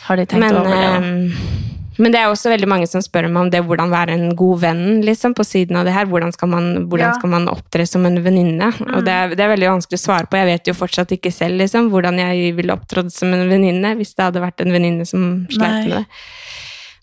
[0.04, 0.82] har de tenkt Men, over det.
[1.00, 1.62] ehm,
[1.96, 4.60] men det er også veldig mange som spør meg om det hvordan være en god
[4.64, 6.08] venn liksom, på siden av det her.
[6.10, 7.12] Hvordan skal man, hvordan Ja.
[7.14, 7.18] Mm.
[7.20, 8.72] skal man opptre som en venninne?
[8.96, 10.36] Og det er, det er veldig vanskelig å svare på.
[10.40, 14.10] Jeg vet jo fortsatt ikke selv liksom, hvordan jeg ville opptrådt som en venninne hvis
[14.18, 16.04] det hadde vært en venninne som sleit med det.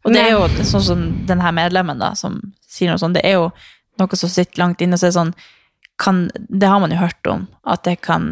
[0.05, 3.25] Og det er jo sånn som den her medlemmen da, som sier noe sånt, det
[3.27, 3.51] er jo
[4.01, 5.35] noe som sitter langt inne, så er sånn,
[6.01, 8.31] kan, det har man jo hørt om, at det kan,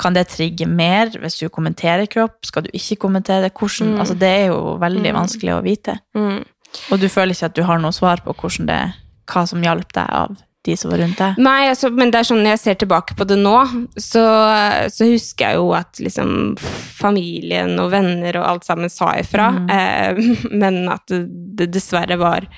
[0.00, 3.48] kan det trigge mer hvis du kommenterer kropp, skal du ikke kommentere?
[3.48, 5.96] Det, hvordan, altså det er jo veldig vanskelig å vite.
[6.18, 6.42] Mm.
[6.92, 8.80] Og du føler ikke at du har noe svar på hvordan det,
[9.30, 11.38] hva som hjalp deg av de som var rundt deg.
[11.40, 13.56] Nei, altså, men det er sånn når jeg ser tilbake på det nå,
[13.96, 14.24] så,
[14.92, 20.20] så husker jeg jo at liksom familien og venner og alt sammen sa ifra, eh,
[20.62, 21.22] men at det,
[21.60, 22.48] det dessverre var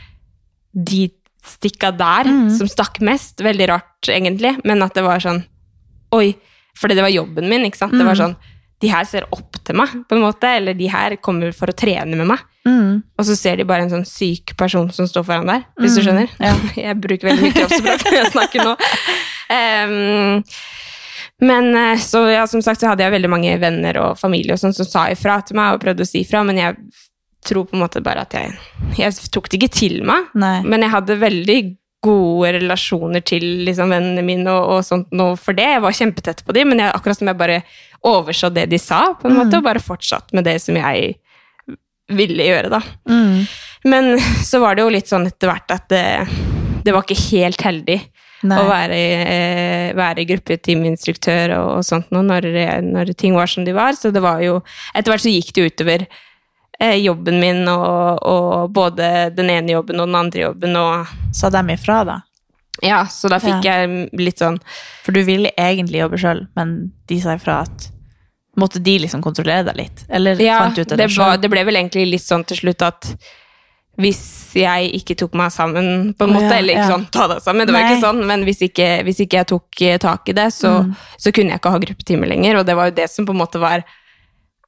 [0.72, 1.06] de
[1.42, 3.42] stikka der som stakk mest.
[3.42, 5.42] Veldig rart, egentlig, men at det var sånn
[6.12, 6.34] Oi,
[6.76, 7.94] fordi det var jobben min, ikke sant?
[7.96, 8.34] Det var sånn
[8.83, 11.77] De her ser opp til meg, på en måte, eller de her kommer for å
[11.79, 12.42] trene med meg.
[12.66, 13.03] Mm.
[13.18, 16.05] Og så ser de bare en sånn syk person som står foran der, hvis du
[16.05, 16.31] skjønner.
[16.42, 16.55] ja.
[16.83, 18.77] Jeg bruker veldig mye kroppsspråk når jeg snakker nå.
[19.53, 20.42] Um,
[21.42, 24.61] men eh, så ja, som sagt så hadde jeg veldig mange venner og familie og
[24.62, 26.77] sånn som sa ifra til meg og prøvde å si ifra, men jeg
[27.47, 28.53] tror på en måte bare at jeg
[28.99, 30.61] Jeg tok det ikke til meg, Nei.
[30.62, 31.59] men jeg hadde veldig
[32.02, 35.68] gode relasjoner til liksom, vennene mine og, og sånt nå for det.
[35.76, 37.60] Jeg var kjempetett på dem, men jeg, akkurat som jeg bare
[38.08, 41.14] overså det de sa, på en måte, og bare fortsatt med det som jeg
[42.12, 42.80] ville gjøre, da.
[43.08, 43.44] Mm.
[43.92, 44.16] Men
[44.50, 46.06] så var det jo litt sånn etter hvert at det,
[46.82, 48.00] det var ikke helt heldig
[48.42, 48.58] Nei.
[48.58, 52.50] å være, eh, være gruppeteaminstruktør og, og sånt noe når,
[52.82, 53.94] når ting var som de var.
[53.94, 54.58] Så det var jo
[54.92, 56.06] Etter hvert så gikk det utover
[57.03, 61.71] jobben min og, og både den ene jobben og den andre jobben og Sa dem
[61.73, 62.16] ifra, da?
[62.83, 64.59] Ja, så da fikk jeg litt sånn
[65.05, 67.88] For du ville egentlig jobbe sjøl, men de sa ifra at
[68.59, 70.03] Måtte de liksom kontrollere deg litt?
[70.12, 71.38] Eller Ja, fant du ut av det, det sjøl?
[71.40, 73.12] det ble vel egentlig litt sånn til slutt at
[74.01, 74.21] hvis
[74.57, 76.92] jeg ikke tok meg sammen, på en måte, ja, eller ikke ja.
[76.95, 77.90] sånn ta deg sammen, det var Nei.
[77.92, 80.95] ikke sånn, men hvis ikke, hvis ikke jeg tok eh, tak i det, så, Mm.
[81.21, 83.40] så kunne jeg ikke ha gruppetimer lenger, og det var jo det som på en
[83.42, 83.85] måte var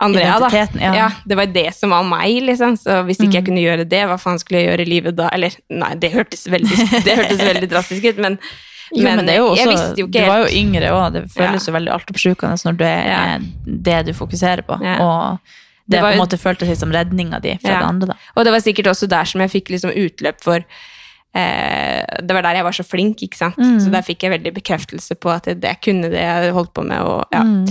[0.01, 0.49] Andrea, da.
[0.81, 0.95] Ja.
[0.95, 1.11] ja.
[1.25, 2.77] det var det som var meg, liksom.
[2.77, 3.35] Så hvis ikke Mm.
[3.39, 5.29] jeg kunne gjøre det, hva faen skulle jeg gjøre i livet da?
[5.33, 8.39] Eller, nei, det hørtes veldig, det hørtes veldig drastisk ut, men,
[8.93, 11.13] Jo, men, det jo også, jeg visste jo du var jo yngre òg.
[11.15, 11.71] Det føles Ja.
[11.71, 13.39] jo veldig altoppslukende når det er Ja.
[13.65, 14.75] det du fokuserer på.
[14.75, 15.39] Og
[15.87, 18.07] det, Det var på en måte føltes litt som redninga di fra det andre.
[18.09, 18.15] da.
[18.37, 20.65] Og det var sikkert også der som jeg fikk liksom utløp for
[21.35, 23.57] eh, Det var der jeg var så flink, ikke sant.
[23.59, 23.79] Mm.
[23.81, 26.85] Så der fikk jeg veldig bekreftelse på at det, jeg kunne det jeg holdt på
[26.87, 27.01] med.
[27.01, 27.43] Og, ja.
[27.43, 27.67] Mm.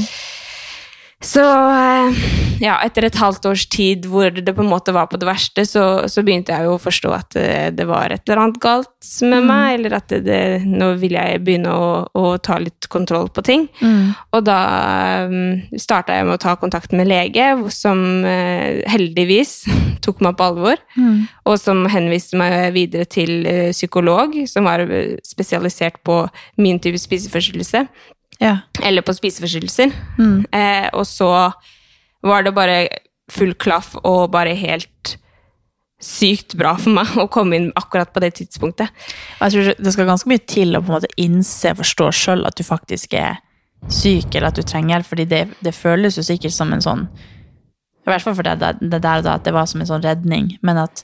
[1.24, 2.24] Så eh,
[2.64, 5.66] ja, etter et halvt års tid hvor det på en måte var på det verste,
[5.68, 8.90] så, så begynte jeg jo å forstå at eh, det var et eller annet galt
[9.24, 9.48] med Mm.
[9.50, 13.66] meg, eller at det, nå vil jeg begynne å, å ta litt kontroll på ting.
[13.82, 14.14] Mm.
[14.36, 14.60] Og da
[15.28, 19.66] um, starta jeg med å ta kontakt med lege, som uh, heldigvis
[20.06, 20.80] tok meg på alvor.
[20.96, 21.26] Mm.
[21.50, 26.24] Og som henviste meg videre til uh, psykolog, som var eh, spesialisert på
[26.62, 27.88] min type spiseforstyrrelse.
[28.42, 28.58] Ja.
[28.84, 29.94] Eller på spiseforstyrrelser.
[30.18, 30.46] Mm.
[30.52, 31.30] Eh, og så
[32.24, 32.78] var det bare
[33.32, 35.18] full klaff og bare helt
[36.04, 38.92] sykt bra for meg å komme inn akkurat på det tidspunktet.
[39.40, 42.60] Jeg tror det skal ganske mye til å på en måte innse, forstå sjøl at
[42.60, 43.40] du faktisk er
[43.92, 47.02] syk, eller at du trenger hjelp, fordi det, det føles jo sikkert som en sånn
[48.04, 49.90] I hvert fall for det, det, det der og da, at det var som en
[49.90, 51.04] sånn redning, men at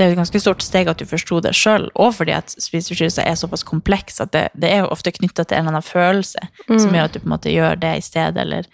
[0.00, 2.54] det er jo et ganske stort steg at du forsto det sjøl, og fordi at
[2.56, 5.84] spiseforstyrrelser er såpass kompleks at det, det er jo ofte knytta til en eller annen
[5.84, 8.64] følelse som gjør at du på en måte gjør det i stedet, eller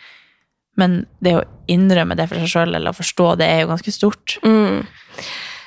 [0.78, 3.92] Men det å innrømme det for seg sjøl, eller å forstå det, er jo ganske
[3.96, 4.34] stort.
[4.44, 4.82] Mm.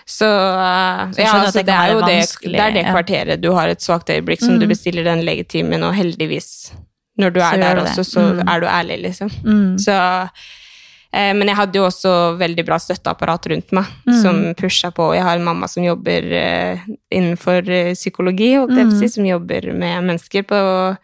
[0.05, 2.91] Så, uh, Så ja, altså, det det er jo det, det er det ja.
[2.93, 4.69] kvarteret du har et svakt øyeblikk som du Mm.
[4.69, 6.71] bestiller den legetimen, og heldigvis,
[7.17, 8.47] når du er så der også, så Mm.
[8.47, 9.29] er du ærlig, liksom.
[9.43, 9.77] Mm.
[9.79, 9.97] Så,
[11.11, 14.21] men jeg hadde jo også veldig bra støtteapparat rundt meg, Mm.
[14.21, 15.13] som pusha på.
[15.15, 16.77] Jeg har en mamma som jobber eh,
[17.11, 18.91] innenfor eh, psykologi, Mm.
[18.99, 20.97] si, som jobber med mennesker på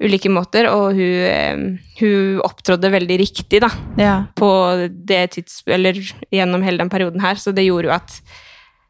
[0.00, 1.56] ulike måter, og hun, eh,
[2.00, 4.24] hun opptrådde veldig riktig, da Ja.
[4.36, 5.62] på det tids...
[5.66, 5.92] Eller
[6.32, 8.20] gjennom hele den perioden her, så det gjorde jo at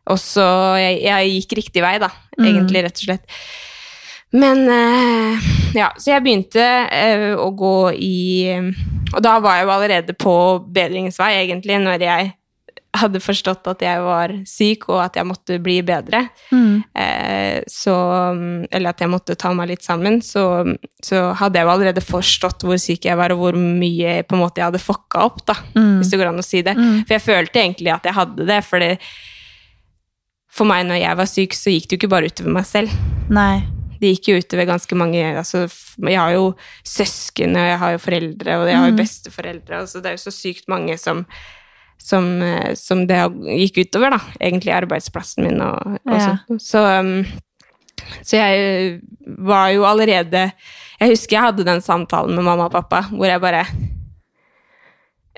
[0.09, 0.42] også
[0.78, 2.44] jeg, jeg gikk riktig vei, da, Mm.
[2.46, 3.24] egentlig, rett og slett.
[4.33, 5.45] Men eh,
[5.79, 8.17] ja, så jeg begynte eh, å gå i
[9.15, 10.35] Og da var jeg jo allerede på
[10.75, 12.33] bedringens vei, egentlig, når jeg
[12.97, 16.23] hadde forstått at jeg var syk, og at jeg måtte bli bedre.
[16.49, 16.79] Mm.
[16.97, 17.93] Eh, så
[18.71, 20.23] Eller at jeg måtte ta meg litt sammen.
[20.25, 20.43] Så,
[21.05, 24.43] så hadde jeg jo allerede forstått hvor syk jeg var, og hvor mye på en
[24.43, 25.99] måte jeg hadde fucka opp, da, Mm.
[26.01, 26.77] hvis det går an å si det.
[26.77, 27.05] Mm.
[27.05, 28.93] For jeg følte egentlig at jeg hadde det, for det,
[30.49, 32.97] for meg når jeg var syk, så gikk det jo ikke bare utover meg selv.
[33.29, 33.61] Nei.
[34.00, 35.66] Det gikk jo utover ganske mange altså,
[35.98, 36.54] Jeg har jo
[36.85, 38.98] søsken, og jeg har jo foreldre, og jeg har jo Mm.
[39.00, 39.78] besteforeldre.
[39.80, 41.24] Altså, det er jo så sykt mange som,
[41.98, 44.18] som, eh, som det gikk utover, da.
[44.40, 46.37] Egentlig arbeidsplassen min og, og Ja.
[46.48, 46.62] sånt.
[46.62, 47.24] Så, um,
[48.22, 49.00] så jeg
[49.38, 50.52] var jo allerede
[51.00, 53.66] Jeg husker jeg hadde den samtalen med mamma og pappa hvor jeg bare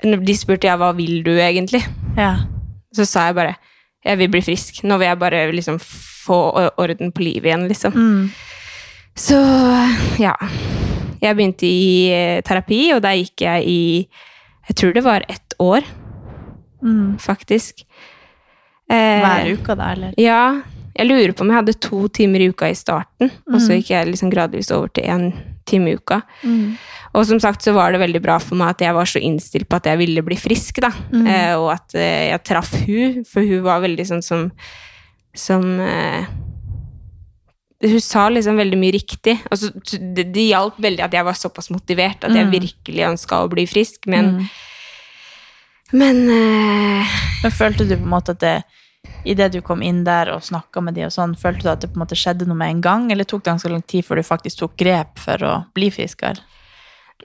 [0.03, 1.81] De spurte jeg hva vil du egentlig?
[2.17, 2.35] Ja.
[2.95, 3.55] Så sa jeg bare
[4.05, 4.77] jeg vil bli frisk.
[4.87, 6.37] Nå vil jeg bare liksom få
[6.79, 7.91] orden på livet igjen, liksom.
[7.93, 8.29] Mm.
[9.19, 9.37] Så
[10.21, 10.33] ja.
[11.19, 13.79] Jeg begynte i eh, terapi, og der gikk jeg i
[14.69, 15.83] Jeg tror det var ett år,
[16.79, 17.17] Mm.
[17.19, 17.81] faktisk.
[18.89, 20.13] Eh, Hver uke, da, eller?
[20.17, 20.61] Ja.
[20.95, 23.81] Jeg lurer på om jeg hadde to timer i uka i starten, og så Mm.
[23.81, 25.33] gikk jeg liksom gradvis over til én
[25.65, 26.21] time i uka.
[26.43, 26.77] Mm.
[27.15, 29.67] Og som sagt så var det veldig bra for meg at jeg var så innstilt
[29.67, 30.91] på at jeg ville bli frisk, da.
[31.11, 31.27] Mm.
[31.27, 34.51] Eh, og at eh, jeg traff hun, for hun var veldig sånn som
[35.35, 36.25] Som eh,
[37.81, 39.37] Hun sa liksom veldig mye riktig.
[39.49, 42.51] Altså, det, det hjalp veldig at jeg var såpass motivert at jeg Mm.
[42.51, 44.49] virkelig ønska å bli frisk, men Mm.
[45.91, 47.07] Men eh,
[47.43, 48.63] Men følte du på en måte at det
[49.25, 51.87] Idet du kom inn der og snakka med de og sånn, følte du at det
[51.93, 54.19] på en måte skjedde noe med en gang, eller tok det ganske lang tid før
[54.19, 56.43] du faktisk tok grep for å bli friskere?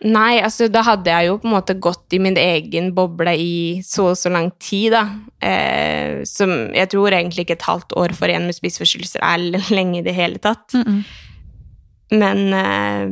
[0.03, 3.81] Nei, altså da hadde jeg jo på en måte gått i min egen boble i
[3.87, 5.05] så og så lang tid, da.
[5.41, 9.45] Eh, som jeg tror egentlig ikke et halvt år for en med spiseforstyrrelser er
[9.79, 10.75] lenge i det hele tatt.
[10.75, 10.99] Mm.
[12.19, 13.07] Men, eh,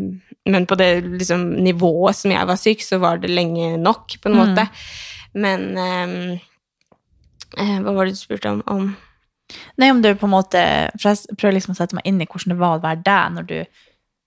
[0.51, 4.29] men på det liksom, nivået som jeg var syk, så var det lenge nok, på
[4.29, 4.42] en Mm.
[4.42, 4.68] måte.
[5.35, 6.40] Men eh,
[7.59, 8.62] Eh, hva var det du spurte om?
[8.66, 8.97] om?
[9.77, 10.61] Nei, om du på en måte
[10.97, 13.35] For jeg prøver liksom å sette meg inn i hvordan det var å være deg
[13.35, 13.59] når du,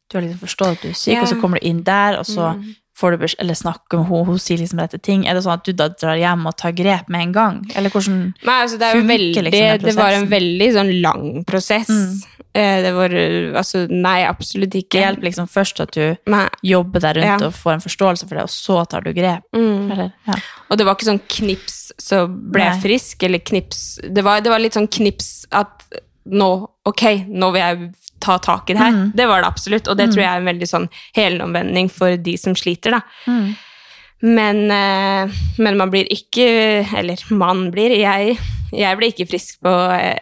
[0.09, 1.21] du har liksom forstått at du er syk, Ja.
[1.21, 2.75] og så kommer du inn der, og så Mm.
[2.97, 5.25] får du bes- eller snakker med henne, hun sier liksom rette ting.
[5.27, 7.71] Er det sånn at du da drar hjem og tar grep med en gang?
[7.75, 11.01] Eller hvordan Nei, altså, det, er Funker veldig, liksom den det var en veldig sånn
[11.01, 11.89] lang prosess.
[11.89, 12.21] Mm.
[12.55, 14.89] Eh, det var eh, Altså, nei, absolutt ikke.
[14.91, 16.47] Det hjelper liksom først at du Nei.
[16.63, 17.47] jobber der rundt Ja.
[17.47, 19.43] og får en forståelse for det, og så tar du grep?
[19.53, 19.91] Mm.
[19.91, 20.33] Eller, ja.
[20.71, 24.49] Og det var ikke sånn knips så ble jeg frisk, eller knips det var, det
[24.49, 25.83] var litt sånn knips at
[26.27, 28.91] nå, ok, nå vil jeg ta tak i det her.
[28.95, 29.11] Mm.
[29.17, 32.35] Det var det absolutt, og det tror jeg er en veldig sånn helomvending for de
[32.37, 33.01] som sliter, da.
[33.27, 33.55] Mm.
[34.25, 36.45] Men, eh, men man blir ikke
[36.97, 37.91] Eller man blir.
[37.99, 38.37] Jeg,
[38.71, 39.73] jeg ble ikke frisk på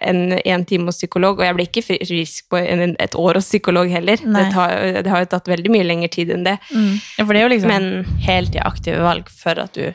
[0.01, 3.47] en, en time hos psykolog, og jeg ble ikke frisk på en, et år hos
[3.51, 4.17] psykolog heller.
[4.17, 4.73] Det, tar,
[5.05, 6.57] det har jo tatt veldig mye lengre tid enn det.
[6.73, 6.89] Mm.
[7.19, 9.93] Ja, for det er jo liksom Men- heltid aktive valg for at du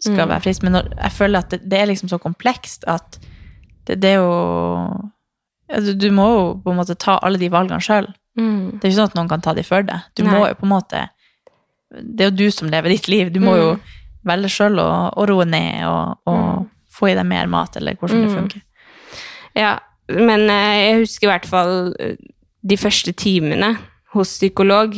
[0.00, 0.28] skal Mm.
[0.34, 0.62] være frisk.
[0.62, 3.18] Men når, jeg føler at det, det er liksom så komplekst at
[3.86, 5.10] det, det er jo
[5.68, 8.06] du, du må jo på en måte ta alle de valgene sjøl.
[8.38, 8.78] Mm.
[8.78, 10.00] Det er ikke sånn at noen kan ta de for deg.
[10.16, 10.32] Du Nei.
[10.32, 11.08] må jo på en måte
[11.90, 13.30] Det er jo du som lever ditt liv.
[13.32, 13.80] Du må jo Mm.
[14.28, 18.22] velge sjøl å, å roe ned og, og få i deg mer mat, eller hvordan
[18.24, 18.36] det Mm.
[18.36, 18.62] funker.
[19.56, 19.78] Ja,
[20.08, 22.16] men eh, jeg husker i hvert fall eh,
[22.66, 23.78] de første timene
[24.14, 24.94] hos psykolog,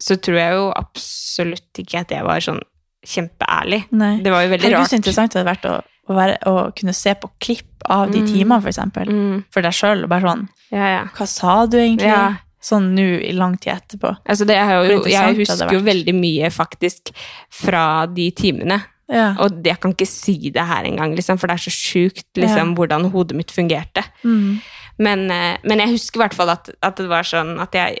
[0.00, 2.60] så tror jeg jo absolutt ikke at jeg var sånn
[3.06, 3.84] kjempeærlig.
[3.92, 4.20] Nei.
[4.24, 4.72] Det var jo veldig rart.
[4.74, 5.74] Herregud, jo så interessant det hadde vært å,
[6.08, 8.26] å, være, å kunne se på klipp av de Mm.
[8.32, 9.08] timene, for eksempel.
[9.08, 10.06] Mm, For deg sjøl.
[10.08, 11.04] Bare sånn ja, ja.
[11.14, 12.08] Hva sa du egentlig?
[12.08, 12.36] Ja.
[12.64, 14.16] Sånn nå i lang tid etterpå.
[14.26, 17.12] Altså det jo, jeg husker jo veldig mye faktisk
[17.52, 18.80] fra de timene.
[19.12, 19.34] Ja.
[19.44, 22.70] Og jeg kan ikke si det her engang, liksom, for det er så sjukt liksom,
[22.72, 22.74] Ja.
[22.74, 24.02] hvordan hodet mitt fungerte.
[24.24, 24.62] Mm.
[24.98, 27.98] Men, eh, men jeg husker i hvert fall at, at det var sånn at jeg,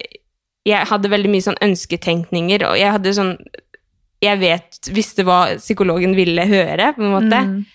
[0.64, 3.36] jeg hadde veldig mye sånn ønsketenkninger, og jeg hadde sånn
[4.22, 7.40] Jeg vet, visste hva psykologen ville høre, på en måte.
[7.44, 7.66] Mm.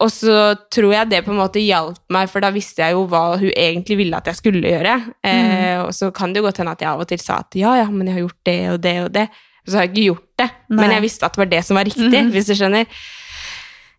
[0.00, 3.02] Og så tror jeg det på en måte hjalp meg, for da visste jeg jo
[3.06, 4.94] hva hun egentlig ville at jeg skulle gjøre.
[5.22, 5.84] Eh, Mm.
[5.86, 7.74] og så kan det jo godt hende at jeg av og til sa at ja,
[7.76, 9.28] ja, men jeg har gjort det og det og det.
[9.66, 10.80] Og så har jeg ikke gjort det, Nei.
[10.80, 12.30] men jeg visste at det var det som var riktig, mm.
[12.32, 12.86] hvis du skjønner.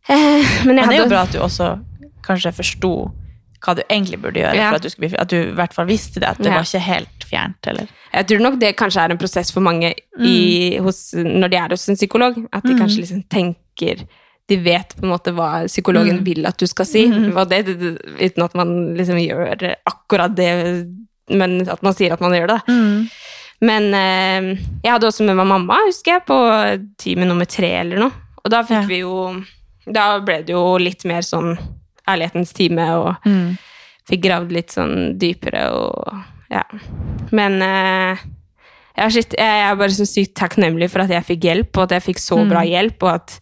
[0.10, 1.68] Eh, men jeg Men det er jo bra at du også
[2.26, 2.94] kanskje forsto
[3.62, 4.70] hva du egentlig burde gjøre, Ja.
[4.72, 6.56] for at du, skulle at du i hvert fall visste det, at det Ja.
[6.58, 9.94] var ikke helt fjernt, eller Jeg tror nok det kanskje er en prosess for mange
[10.20, 12.36] i, hos, når de er hos en psykolog.
[12.52, 12.80] At de Mm.
[12.80, 14.08] kanskje liksom tenker
[14.52, 16.24] De vet på en måte hva psykologen Mm.
[16.28, 17.62] vil at du skal si, mm og det,
[18.20, 20.50] uten at man liksom gjør akkurat det,
[21.32, 22.60] men at man sier at man gjør det.
[22.68, 22.98] Mm.
[23.62, 24.48] Men eh,
[24.84, 26.38] jeg hadde også med meg mamma, husker jeg, på
[27.00, 28.12] time nummer tre eller noe.
[28.44, 28.88] Og da fikk Ja.
[28.90, 29.44] vi jo
[29.92, 31.56] Da ble det jo litt mer sånn
[32.08, 33.58] ærlighetens time, og Mm.
[34.10, 36.14] fikk gravd litt sånn dypere og
[36.52, 36.64] ja.
[37.32, 38.18] Men eh,
[38.98, 41.92] jeg, er, jeg er bare så sykt takknemlig for at jeg fikk hjelp, og at
[41.98, 42.50] jeg fikk så Mm.
[42.50, 43.40] bra hjelp, og at,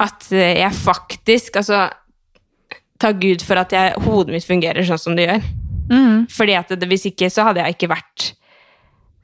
[0.00, 1.84] at eh, jeg faktisk Altså,
[3.00, 5.48] takk Gud for at jeg, hodet mitt fungerer sånn som det gjør.
[5.90, 6.18] Mm.
[6.30, 8.32] Fordi at det, hvis ikke så hadde jeg ikke vært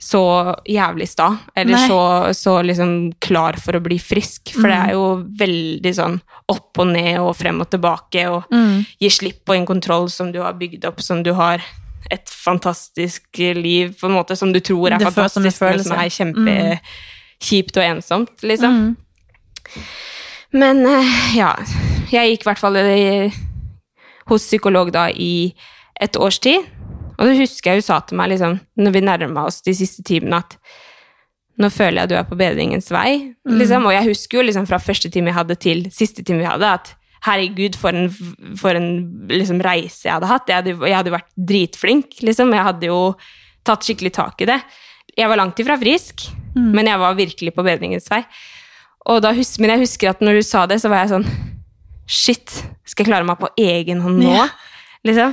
[0.06, 0.20] så
[0.68, 1.98] jævlig sta, eller så,
[2.36, 2.90] så liksom
[3.24, 4.52] klar for å bli frisk.
[4.52, 4.84] For det Mm.
[4.88, 5.04] er jo
[5.40, 6.18] veldig sånn
[6.52, 8.84] opp og ned og frem og tilbake, og Mm.
[9.00, 11.62] gi slipp på en kontroll som du har bygd opp, som du har
[12.10, 13.22] et fantastisk
[13.56, 16.12] liv, på en måte som du tror er Det føles som fantastisk, men som er
[16.18, 18.76] kjempekjipt og ensomt, liksom.
[18.76, 18.96] Mm.
[20.56, 21.52] Men eh, ja,
[22.12, 22.78] jeg gikk i hvert fall
[24.30, 25.52] hos psykolog da i
[26.02, 26.64] et års tid.
[27.16, 30.04] Og det husker jeg hun sa til meg liksom, når vi nærma oss de siste
[30.06, 30.58] timene, at
[31.56, 33.32] nå føler jeg du er på bedringens vei.
[33.48, 33.86] Liksom.
[33.88, 36.72] Og jeg husker jo liksom fra første time jeg hadde til siste time vi hadde,
[36.80, 36.92] at
[37.26, 38.10] herregud, for en,
[38.60, 38.90] for en
[39.32, 40.50] liksom, reise jeg hadde hatt.
[40.52, 42.52] Jeg hadde, jeg hadde vært dritflink, liksom.
[42.54, 43.00] Jeg hadde jo
[43.66, 44.60] tatt skikkelig tak i det.
[45.16, 48.20] Jeg var langt ifra frisk, men jeg var virkelig på bedringens vei.
[49.06, 51.28] Og da hus men jeg husker at når du sa det, så var jeg sånn
[52.06, 52.52] Shit,
[52.86, 54.30] skal jeg klare meg på egen hånd nå?
[54.30, 54.44] Ja.
[55.06, 55.32] Liksom.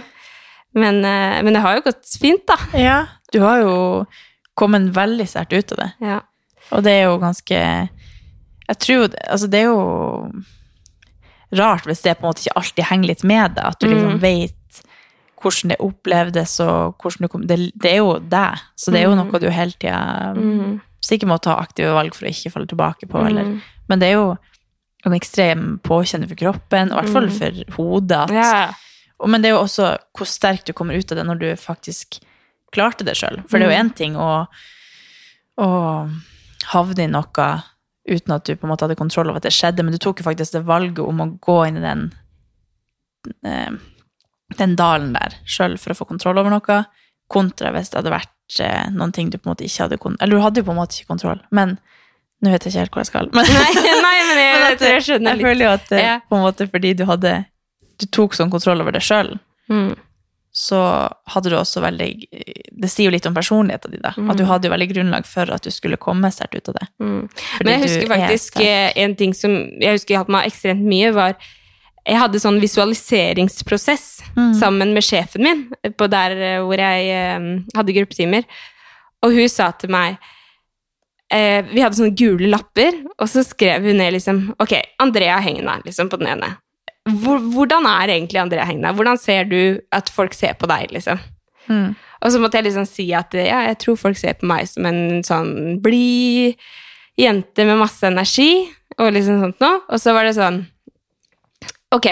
[0.74, 2.56] Men, eh, men det har jo gått fint, da.
[2.74, 2.96] Ja,
[3.32, 3.76] du har jo
[4.58, 5.90] kommet veldig sterkt ut av det.
[6.02, 6.20] Ja.
[6.72, 7.60] Og det er jo ganske
[8.70, 10.32] Jeg tror Altså, det er jo
[11.54, 14.16] rart hvis det på en måte ikke alltid henger litt med deg, at du liksom
[14.16, 14.20] Mm.
[14.24, 14.82] vet
[15.44, 19.04] hvordan det opplevdes, og hvordan du kom det, det er jo deg, så det er
[19.10, 19.18] jo Mm.
[19.30, 20.82] noe du hele tida Mm.
[21.04, 23.62] Sikkert må ta aktive valg for å ikke falle tilbake på, eller Mm.
[23.90, 24.38] Men det er jo
[25.06, 27.34] en ekstrem påkjenning for kroppen, og i hvert fall Mm.
[27.38, 28.22] for hodet.
[28.24, 28.74] At, yeah.
[29.28, 32.20] men det er jo også hvor sterkt du kommer ut av det når du faktisk
[32.72, 33.44] klarte det sjøl.
[33.50, 33.90] For det er jo Mm.
[33.90, 34.48] én ting å,
[35.60, 35.70] å
[36.72, 37.64] havne i noe
[38.10, 40.20] uten at du på en måte hadde kontroll over at det skjedde, men du tok
[40.20, 42.14] jo faktisk det valget om å gå inn i den
[43.46, 43.72] eh,
[44.58, 46.86] den dalen der sjøl for å få kontroll over noe,
[47.32, 50.22] kontra hvis det hadde vært eh, noen ting du på en måte ikke hadde kontroll
[50.26, 51.78] Eller du hadde jo på en måte ikke kontroll, men
[52.44, 53.28] Nå vet jeg ikke helt hvor jeg skal.
[53.32, 53.70] Men, Nei,
[54.04, 56.16] nei, men jeg, men at, tror jeg skjønner jeg føler jo at eh, Ja.
[56.28, 57.32] på en måte fordi du hadde
[58.02, 59.38] Du tok sånn kontroll over deg sjøl,
[59.72, 59.94] Mm.
[60.52, 60.78] så
[61.32, 62.10] hadde du også veldig
[62.84, 64.12] Det sier jo litt om personligheten din, da.
[64.30, 66.88] At du hadde jo veldig grunnlag for at du skulle komme sterkt ut av det.
[67.00, 67.22] Mm.
[67.64, 71.14] Men jeg husker er faktisk eh, en ting som jeg husker hjalp meg ekstremt mye,
[71.16, 71.38] var
[72.08, 74.54] jeg hadde sånn visualiseringsprosess Mm.
[74.58, 75.60] sammen med sjefen min
[75.94, 77.44] på der eh, hvor jeg eh,
[77.78, 78.44] hadde gruppetimer.
[79.24, 80.18] Og hun sa til meg
[81.32, 85.78] eh, Vi hadde sånne gule lapper, og så skrev hun ned liksom Ok, Andrea Hegna
[85.86, 86.50] liksom på den ene.
[87.06, 88.94] Hvor, hvordan er egentlig Andrea Hegna?
[88.96, 91.20] Hvordan ser du at folk ser på deg, liksom?
[91.70, 91.94] Mm.
[92.24, 94.86] Og så måtte jeg liksom si at ja, jeg tror folk ser på meg som
[94.88, 96.56] en sånn blid
[97.20, 98.66] jente med masse energi,
[98.98, 99.82] og liksom sånt noe.
[99.92, 100.64] Og så var det sånn
[101.94, 102.08] Ok,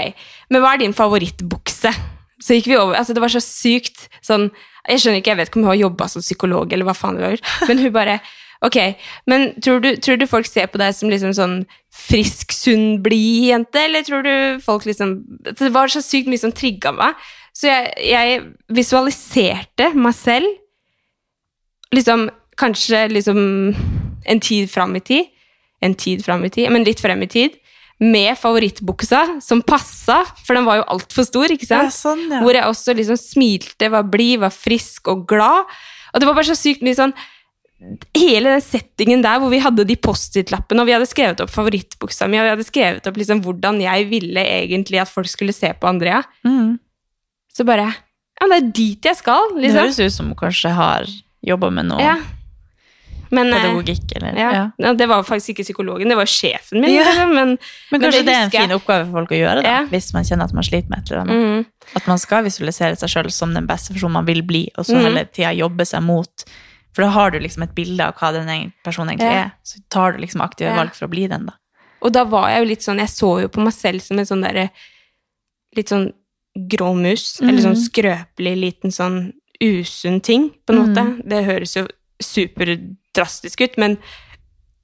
[0.51, 1.93] men hva er din favorittbukse?
[2.41, 4.47] Så gikk vi over Altså, det var så sykt sånn
[4.87, 7.19] Jeg skjønner ikke, jeg vet ikke om hun har jobba som psykolog, eller hva faen
[7.19, 8.21] hun har gjort, men hun bare
[8.61, 8.77] Ok,
[9.25, 11.55] men tror du, tror du folk ser på deg som liksom sånn
[11.89, 15.15] frisk, sunn, blid jente, eller tror du folk liksom
[15.49, 17.17] Det var så sykt mye som trigga meg.
[17.57, 20.45] Så jeg, jeg visualiserte meg selv
[21.91, 22.29] liksom
[22.61, 23.41] kanskje liksom
[24.29, 25.33] en tid fram i tid.
[25.81, 27.57] En tid fram i tid, men litt frem i tid.
[28.01, 31.93] Med favorittbuksa som passa, for den var jo altfor stor, ikke sant?
[31.93, 32.39] sånn, ja.
[32.41, 35.69] Hvor jeg også liksom smilte, var blid, var frisk og glad.
[36.13, 37.13] Og det var bare så sykt mye sånn
[38.13, 42.27] Hele den settingen der hvor vi hadde de Post-It-lappene, og vi hadde skrevet opp favorittbuksa
[42.29, 45.71] mi, og vi hadde skrevet opp liksom hvordan jeg ville egentlig at folk skulle se
[45.73, 46.77] på Andrea, Mm.
[47.51, 47.87] så bare
[48.41, 49.79] Ja, det er dit jeg skal, Det liksom.
[49.81, 51.05] høres ut som hun kanskje har
[51.43, 52.17] jobba med noe Ja.
[53.31, 54.71] Men, eh, pedagogikk, eller ja.
[54.77, 54.93] ja.
[54.93, 56.93] Det var faktisk ikke psykologen, det var sjefen min.
[56.93, 57.03] Ja.
[57.07, 57.57] liksom, Men, Men
[57.91, 58.61] Men kanskje det det, er en jeg.
[58.67, 59.85] fin oppgave for folk å gjøre, da, Ja.
[59.85, 61.45] hvis man kjenner at man sliter med et eller annet.
[61.65, 64.85] mm, At man skal visualisere seg sjøl som den beste personen man vil bli, og
[64.85, 65.01] så mm.
[65.07, 66.45] hele tida jobbe seg mot
[66.93, 69.43] For da har du liksom et bilde av hva den personen egentlig Ja.
[69.45, 69.51] er.
[69.63, 70.75] Så tar du liksom aktive Ja.
[70.75, 71.53] valg for å bli den, da.
[72.01, 74.25] og da var jeg jo litt sånn Jeg så jo på meg selv som en
[74.25, 74.69] sånn derre
[75.75, 76.11] Litt sånn
[76.67, 77.39] grå mus.
[77.41, 77.87] Eller sånn Mhm.
[77.87, 79.31] skrøpelig liten sånn
[79.63, 80.95] usunn ting, på en Mhm.
[80.95, 81.29] måte.
[81.29, 81.87] Det høres jo
[82.21, 83.97] superdrastisk ut, men,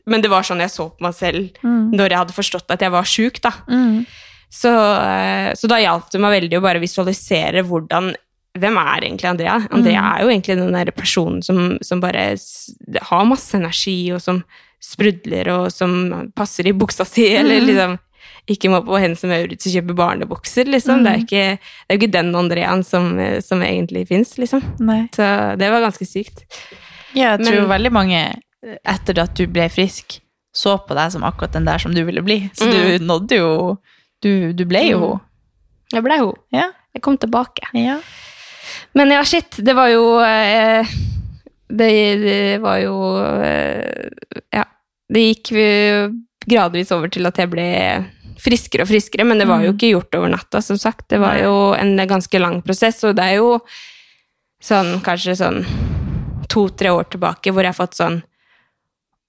[0.08, 2.91] men det var sånn jeg så på meg selv når jeg hadde forstått at jeg
[2.93, 3.52] var sjuk, da.
[3.69, 4.06] Mm.
[4.50, 8.13] Så, eh, så da hjalp det meg veldig å bare visualisere hvordan
[8.58, 9.56] Hvem er egentlig Andrea?
[9.69, 10.13] Andrea Mm.
[10.17, 12.23] er jo egentlig den der personen som, som bare
[13.06, 14.39] har masse energi, og som
[14.82, 17.67] sprudler, og som passer i buksa si, eller Mm.
[17.67, 17.93] liksom
[18.50, 21.04] ikke må på Hennes og Maurits og kjøpe barnebukser, liksom.
[21.04, 21.26] Det, er Mm.
[21.28, 24.63] ikke, det er jo ikke den Andreaen som, eh, som egentlig fins, liksom.
[24.80, 25.04] Nei.
[25.13, 26.41] Så det var ganske sykt.
[27.15, 28.22] Ja, jeg tror Men- veldig mange,
[28.86, 30.20] etter at du ble frisk,
[30.54, 32.50] så på deg som akkurat den der som du ville bli.
[32.54, 33.78] Så du nådde jo
[34.22, 35.22] Du, du ble jo Mm.
[35.93, 36.34] Jeg ble hun.
[36.52, 36.72] Ja.
[36.93, 37.67] Jeg kom tilbake.
[37.74, 38.00] ja.
[38.93, 40.84] Men ja, shit, det var jo eh,
[41.70, 41.88] det,
[42.24, 42.96] det var jo
[43.43, 44.10] eh,
[44.52, 44.63] Ja.
[45.10, 46.10] Det gikk eh,
[46.50, 47.67] gradvis over til at jeg ble
[48.39, 49.78] friskere og friskere, men det var jo Mm.
[49.78, 51.08] ikke gjort over natta, som sagt.
[51.10, 53.60] Det var jo en ganske lang prosess, og det er jo
[54.62, 55.65] sånn kanskje sånn
[56.48, 58.22] to-tre år tilbake hvor jeg har fått sånn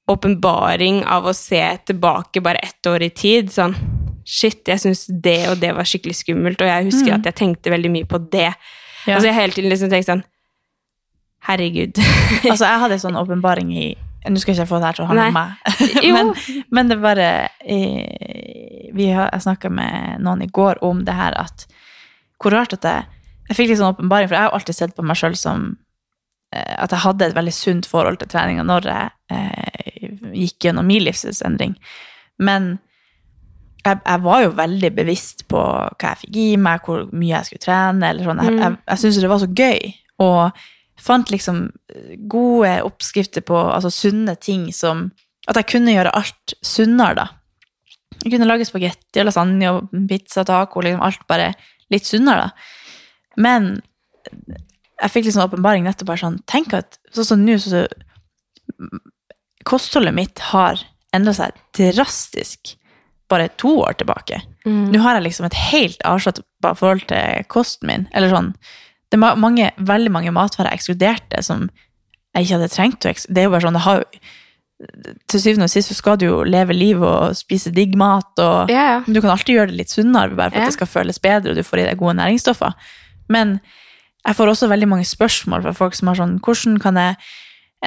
[0.08, 3.50] åpenbaring av å se tilbake bare ett år i tid.
[3.52, 3.74] Sånn
[4.28, 7.18] shit, jeg syns det og det var skikkelig skummelt, og jeg husker Mm.
[7.18, 8.54] at jeg tenkte veldig mye på det.
[9.06, 9.14] Ja.
[9.14, 10.24] Altså jeg har hele tiden liksom tenkt sånn
[11.48, 11.96] Herregud.
[12.50, 13.86] Altså, jeg hadde en sånn åpenbaring i
[14.28, 15.52] Nå skal jeg ikke få det her til å handle om meg,
[16.16, 16.32] men,
[16.74, 17.28] men det bare
[17.62, 21.64] eh, vi har, Jeg snakka med noen i går om det her at
[22.42, 23.06] Hvor rart at jeg
[23.48, 25.76] Jeg fikk litt sånn åpenbaring, for jeg har alltid sett på meg sjøl som
[26.56, 31.02] at jeg hadde et veldig sunt forhold til treninga når jeg eh, gikk gjennom min
[31.04, 31.74] livsstilsendring.
[32.40, 32.78] Men
[33.84, 37.48] jeg, jeg var jo veldig bevisst på hva jeg fikk i meg, hvor mye jeg
[37.50, 38.10] skulle trene.
[38.10, 38.42] eller sånn.
[38.44, 38.60] Jeg, Mm.
[38.64, 39.92] jeg, jeg syntes det var så gøy.
[40.18, 40.52] Og
[40.98, 41.60] fant liksom
[42.28, 45.10] gode oppskrifter på altså sunne ting som
[45.48, 47.26] At jeg kunne gjøre alt sunnere, da.
[48.24, 51.52] Jeg kunne lage spagetti og lasagne og pizza, taco, liksom alt bare
[51.90, 52.50] litt sunnere, da.
[53.40, 53.80] Men
[54.98, 57.86] jeg fikk liksom åpenbaring nettopp bare sånn Tenk at sånn som nå, så
[59.68, 60.80] Kostholdet mitt har
[61.14, 62.74] endra seg drastisk
[63.28, 64.40] bare to år tilbake.
[64.64, 64.88] Mm.
[64.92, 68.06] Nå har jeg liksom et helt avslått forhold til kosten min.
[68.16, 68.54] Eller sånn.
[69.08, 71.66] Det er mange, veldig mange matvarer jeg ekskluderte som
[72.34, 73.34] jeg ikke hadde trengt å ekskludere.
[73.34, 74.26] Det er jo bare sånn, det har jo
[75.26, 78.70] Til syvende og sist så skal du jo leve livet og spise digg mat, og
[78.70, 79.00] ja.
[79.02, 80.68] du kan alltid gjøre det litt sunnere bare for Ja.
[80.68, 82.76] at det skal føles bedre, og du får i deg gode næringsstoffer.
[83.28, 83.56] Men
[84.28, 87.16] jeg får også veldig mange spørsmål fra folk som har sånn Hvordan kan jeg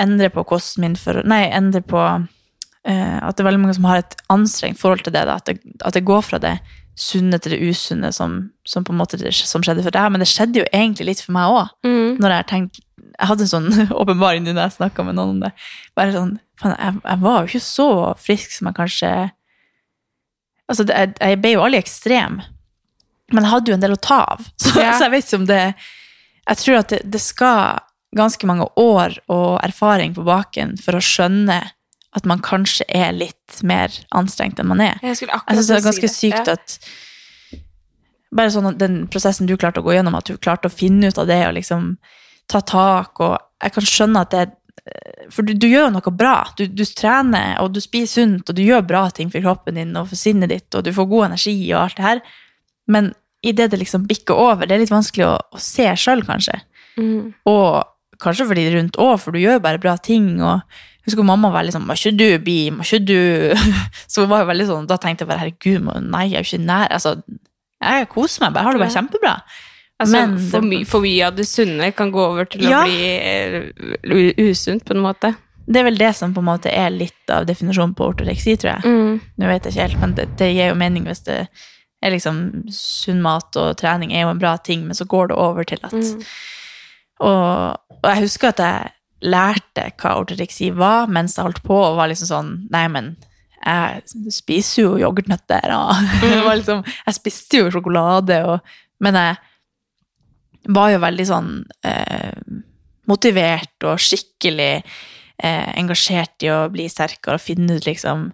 [0.01, 3.85] endre på kosten min for Nei, endre på uh, At det er veldig mange som
[3.89, 5.25] har et anstrengt forhold til det.
[5.29, 6.55] Da, at, det at det går fra det
[7.01, 8.33] sunne til det usunne som,
[8.67, 10.09] som på en måte det, som skjedde for deg.
[10.11, 11.69] Men det skjedde jo egentlig litt for meg òg.
[11.87, 12.17] Mm.
[12.21, 12.81] Når jeg har tenkt
[13.21, 13.69] Jeg hadde en sånn
[14.01, 15.51] åpenbaring nå når jeg snakka med noen om det.
[15.97, 17.89] Bare sånn, faen, jeg, jeg var jo ikke så
[18.21, 19.13] frisk som jeg kanskje
[20.71, 22.37] Altså, det, jeg, jeg ble jo aldri ekstrem,
[23.35, 24.45] men jeg hadde jo en del å ta av.
[24.61, 24.93] Så, Ja.
[24.95, 25.63] så jeg vet ikke om det
[26.49, 27.81] Jeg tror at det, det skal
[28.17, 31.61] ganske mange år og erfaring på baken for å skjønne
[32.11, 34.97] at man kanskje er litt mer anstrengt enn man er.
[34.99, 36.77] Jeg Jeg synes det er si ganske sykt at
[38.31, 41.09] Bare sånn at den prosessen du klarte å gå gjennom, at du klarte å finne
[41.11, 41.97] ut av det og liksom
[42.47, 44.45] ta tak, og jeg kan skjønne at det
[45.35, 46.47] For du, du gjør noe bra.
[46.57, 49.91] Du, du trener, og du spiser sunt, og du gjør bra ting for kroppen din
[49.99, 52.21] og for sinnet ditt, og du får god energi og alt det her,
[52.87, 53.11] men
[53.43, 56.59] idet det liksom bikker over, det er litt vanskelig å, å se sjøl, kanskje.
[56.99, 57.33] Mm.
[57.49, 57.83] Og
[58.21, 60.35] kanskje for de rundt òg, for du gjør bare bra ting.
[60.41, 60.61] og
[61.05, 63.55] husker mamma var liksom 'Må ikke du bli Må ikke du
[64.11, 66.49] Så hun var jo veldig sånn, da tenkte jeg bare herregud, nei, jeg er jo
[66.51, 67.15] ikke nær Altså,
[67.81, 69.41] jeg koser meg bare, har det bare kjempebra.
[70.01, 72.81] Altså, Men for, my, for mye av det sunne kan gå over til Ja.
[72.81, 75.35] å bli eh, usunt, på en måte.
[75.65, 78.75] Det er vel det som på en måte er litt av definisjonen på ortoreksi, tror
[78.75, 78.85] jeg.
[78.85, 79.19] Mm.
[79.37, 81.47] Nå vet jeg ikke helt, men det, det gir jo mening hvis det
[82.01, 82.39] er liksom
[82.73, 85.81] sunn mat og trening er jo en bra ting, men så går det over til
[85.83, 86.23] at Mm.
[87.21, 91.99] Og, og jeg husker at jeg lærte hva ortoreksi var mens jeg holdt på, og
[91.99, 93.11] var liksom sånn Nei, men
[93.61, 95.93] jeg spiser jo yoghurtnøtter, og
[96.23, 96.41] mm.
[96.47, 98.73] var liksom, jeg spiste jo sjokolade, og,
[99.05, 99.37] men jeg
[100.73, 101.51] var jo veldig sånn
[101.85, 102.33] eh,
[103.09, 108.31] motivert og skikkelig eh, engasjert i å bli sterkere og finne ut liksom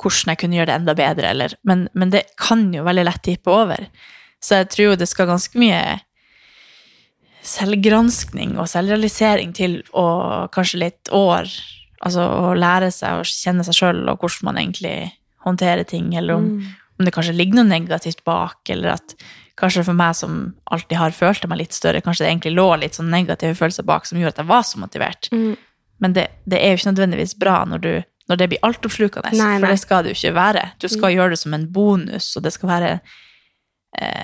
[0.00, 3.22] hvordan jeg kunne gjøre det enda bedre, eller, men, men det kan jo veldig lett
[3.26, 3.88] tippe over.
[4.40, 5.82] Så jeg tror jo det skal ganske mye
[7.44, 11.48] selvgranskning og selvrealisering til, og kanskje litt år.
[12.04, 14.94] Altså å lære seg å kjenne seg sjøl og hvordan man egentlig
[15.44, 16.48] håndterer ting, eller om,
[16.98, 19.16] om det kanskje ligger noe negativt bak, eller at
[19.60, 20.36] kanskje for meg som
[20.72, 24.08] alltid har følt meg litt større, kanskje det egentlig lå litt sånn negative følelser bak
[24.08, 25.28] som gjorde at jeg var så motivert.
[25.32, 25.52] Mm.
[26.00, 27.92] Men det, det er jo ikke nødvendigvis bra når, du,
[28.30, 30.68] når det blir altoppslukende, for det skal det jo ikke være.
[30.78, 32.90] Du skal gjøre det som en bonus, og det skal være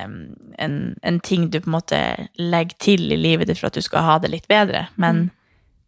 [0.06, 0.18] um,
[0.62, 1.98] en, en ting du på en måte
[2.38, 4.86] legger til i livet ditt for at du skal ha det litt bedre.
[4.94, 5.26] Men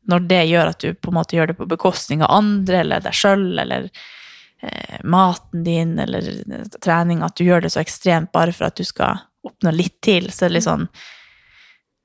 [0.08, 3.04] når det gjør at du på en måte gjør det på bekostning av andre eller
[3.04, 6.42] deg sjøl eller eh, maten din eller
[6.80, 10.30] trening, at du gjør det så ekstremt bare for at du skal oppnå litt til,
[10.32, 10.88] så er det litt sånn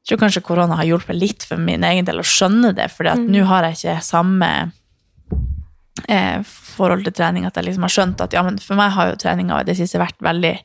[0.04, 3.08] Jeg tror kanskje korona har hjulpet litt for min egen del å skjønne det, for
[3.08, 3.30] mm.
[3.32, 4.50] nå har jeg ikke samme
[6.08, 9.12] eh, forhold til trening at jeg liksom har skjønt at ja, men for meg har
[9.12, 10.56] jo treninga i det siste vært veldig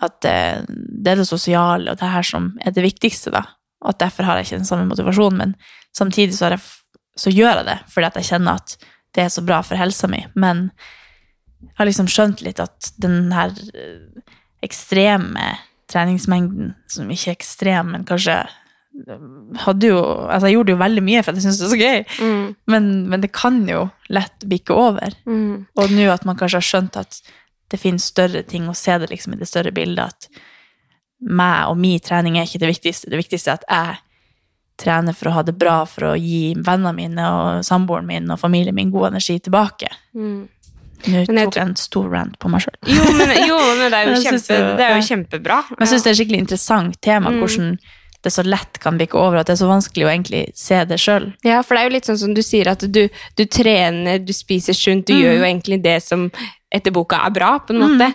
[0.00, 3.44] at eh, det er det sosiale og det her som er det viktigste, da.
[3.84, 5.54] Og at derfor har jeg ikke den samme motivasjonen, men
[5.96, 6.62] samtidig så, jeg,
[7.16, 8.76] så gjør jeg det fordi at jeg kjenner at
[9.16, 10.22] det er så bra for helsa mi.
[10.38, 10.68] Men
[11.60, 14.22] jeg har liksom skjønt litt at den her eh,
[14.64, 15.56] ekstreme
[15.90, 18.36] treningsmengden, som ikke er ekstrem, men kanskje
[19.64, 21.80] hadde jo Altså, jeg gjorde jo veldig mye for at jeg syntes det var så
[21.80, 22.56] gøy, Mm.
[22.66, 25.14] men, men det kan jo lett bikke over.
[25.26, 25.66] Mm.
[25.76, 27.20] Og nå at man kanskje har skjønt at
[27.70, 30.28] det finnes større ting, og se det liksom i det større bildet, at
[31.22, 33.10] meg og min trening er ikke det viktigste.
[33.12, 33.98] Det viktigste er at jeg
[34.80, 38.40] trener for å ha det bra, for å gi vennene mine og samboeren min og
[38.40, 39.90] familien min god energi tilbake.
[40.16, 40.48] Mm.
[41.00, 42.76] Nå tok jeg en stor rant på meg sjøl.
[42.90, 45.60] Jo, men, jo, men det er jo, kjempe, det er jo kjempebra.
[45.70, 47.38] Men jeg syns det er et skikkelig interessant tema, Mm.
[47.44, 47.70] hvordan
[48.22, 50.98] det så lett kan bikke over, at det er så vanskelig å egentlig se det
[51.00, 51.30] sjøl.
[51.46, 53.06] Ja, for det er jo litt sånn som du sier, at du,
[53.38, 56.26] du trener, du spiser sunt, du gjør jo egentlig det som
[56.70, 58.10] etter boka er bra, på en måte.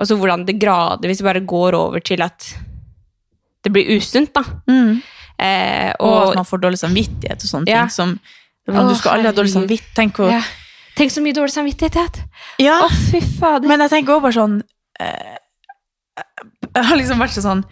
[0.00, 2.48] Og så hvordan det gradvis bare går over til at
[3.62, 4.42] det blir usunt, da.
[5.38, 7.84] Eh, Og og at man får dårlig samvittighet og sånne Ja.
[7.84, 7.90] ting.
[7.94, 8.16] Som,
[8.72, 9.94] Å, du skal aldri ha dårlig samvittighet.
[9.96, 10.40] Tenk hvor ja.
[10.96, 12.18] Tenk så mye dårlig samvittighet.
[12.60, 13.68] Ja, Å, fy fader.
[13.68, 14.58] men jeg tenker også bare sånn
[15.00, 15.38] eh,
[16.74, 17.64] Jeg har liksom vært sånn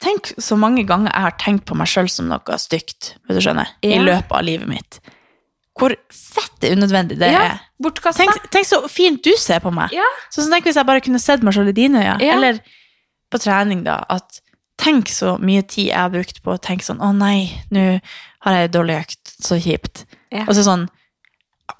[0.00, 3.44] Tenk så mange ganger jeg har tenkt på meg sjøl som noe stygt, vet du
[3.44, 5.00] skjønner, i løpet av livet mitt.
[5.80, 7.58] Hvor fett unødvendig det ja, er.
[7.80, 8.24] bortkasta.
[8.24, 9.92] Tenk, tenk så fint du ser på meg.
[9.96, 10.06] Ja.
[10.28, 12.20] Så, som tenk hvis jeg bare kunne sett meg sjøl i dine øyne.
[12.24, 12.36] Ja.
[12.36, 12.62] Eller
[13.32, 14.00] på trening, da.
[14.12, 14.40] At
[14.80, 17.84] tenk så mye tid jeg har brukt på å tenke sånn Å nei, nå
[18.44, 19.36] har jeg en dårlig økt.
[19.40, 20.04] Så kjipt.
[20.32, 20.46] Ja.
[20.48, 20.88] Og så sånn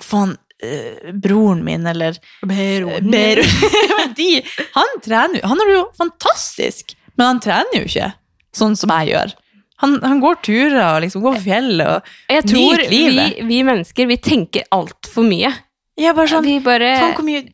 [0.00, 2.16] Faen, eh, broren min, eller
[2.46, 3.10] Beroen.
[3.10, 4.14] Beroen.
[4.16, 4.28] De,
[4.76, 5.48] han trener jo.
[5.50, 8.08] Han har det jo fantastisk, men han trener jo ikke
[8.56, 9.36] sånn som jeg gjør.
[9.84, 13.38] Han, han går turer og liksom går på fjellet og Jeg tror nyter vi, livet.
[13.48, 15.52] vi mennesker, vi tenker altfor mye.
[16.00, 17.46] Jeg er bare sånn vi bare Faen, hvor mye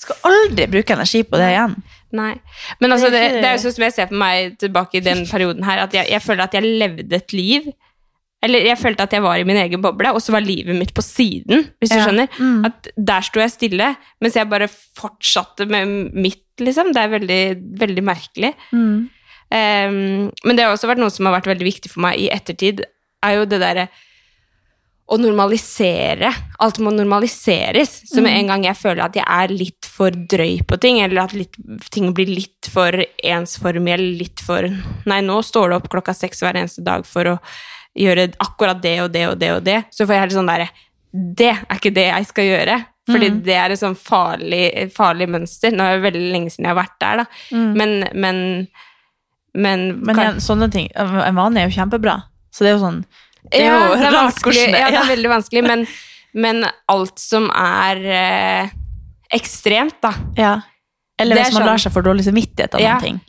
[0.00, 1.74] Skal aldri bruke energi på det igjen.
[2.16, 2.32] Nei.
[2.80, 5.22] Men altså, Det det, er jo sånn som jeg ser på meg tilbake i den
[5.28, 7.68] perioden her, at jeg, jeg føler at jeg levde et liv
[8.42, 10.94] Eller jeg følte at jeg var i min egen boble, og så var livet mitt
[10.96, 12.06] på siden, hvis du Ja.
[12.08, 12.28] skjønner.
[12.40, 12.64] Mm.
[12.70, 13.90] At der sto jeg stille,
[14.24, 16.92] mens jeg bare fortsatte med mitt, liksom.
[16.96, 17.42] Det er veldig,
[17.80, 18.52] veldig merkelig.
[18.74, 19.08] Mm.
[19.50, 22.30] Um, men det har også vært noe som har vært veldig viktig for meg i
[22.32, 22.84] ettertid,
[23.26, 23.88] er jo det derre
[25.10, 26.30] å normalisere.
[26.62, 27.96] Alt må normaliseres.
[28.06, 31.24] Så med en gang jeg føler at jeg er litt for drøy på ting, eller
[31.24, 31.58] at litt,
[31.90, 32.94] ting blir litt for
[33.26, 34.68] ensformig, eller litt for
[35.10, 37.36] Nei, nå står du opp klokka seks hver eneste dag for å
[37.98, 40.68] gjøre akkurat det og det og det og det, så får jeg helt sånn derre
[41.10, 42.76] Det er ikke det jeg skal gjøre.
[43.08, 45.72] Fordi det er et sånn farlig, farlig mønster.
[45.72, 47.24] Nå er det veldig lenge siden jeg har vært der, da.
[47.80, 48.68] Men, men,
[49.54, 52.22] men, Men kan- ja, sånne ting En vane er jo kjempebra.
[52.52, 53.04] Så det er jo sånn
[53.50, 55.86] Det er ja, det er rart hvordan det Ja, det er veldig vanskelig, men,
[56.34, 58.70] men alt som er eh,
[59.34, 60.12] ekstremt, da.
[60.38, 60.52] Ja.
[61.18, 62.94] Eller er hvis man sånn- lar seg få dårlig samvittighet av Ja.
[62.98, 63.20] noen ting.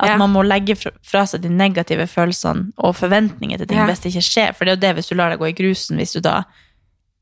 [0.00, 0.16] At Ja.
[0.16, 3.86] man må legge fra, fra seg de negative følelsene og forventninger til ting Ja.
[3.86, 4.54] hvis det ikke skjer.
[4.56, 6.42] For det er jo det hvis du lar deg gå i grusen, hvis du da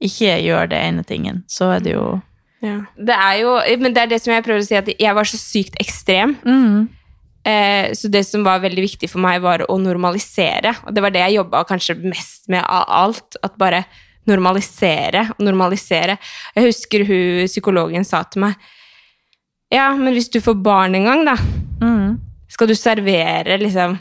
[0.00, 2.20] ikke gjør det ene tingen, så er det jo
[2.60, 5.24] Det er jo, men det er det som jeg prøver å si, at jeg var
[5.24, 6.36] så sykt ekstrem.
[6.44, 6.88] mm.
[7.48, 10.74] Eh, så det som var veldig viktig for meg, var å normalisere.
[10.84, 13.38] Og det var det jeg jobba kanskje mest med av alt.
[13.46, 13.84] At bare
[14.28, 16.18] normalisere og normalisere.
[16.56, 18.58] Jeg husker hun psykologen sa til meg
[19.72, 21.36] Ja, men hvis du får barn en gang, da,
[21.80, 22.18] Mm.
[22.48, 23.98] skal du servere liksom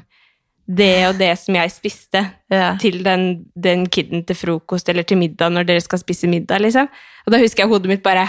[0.68, 2.76] det og det som jeg spiste, Ja.
[2.80, 6.88] til den, den kiden til frokost eller til middag når dere skal spise middag, liksom?
[7.26, 8.28] Og da husker jeg hodet mitt bare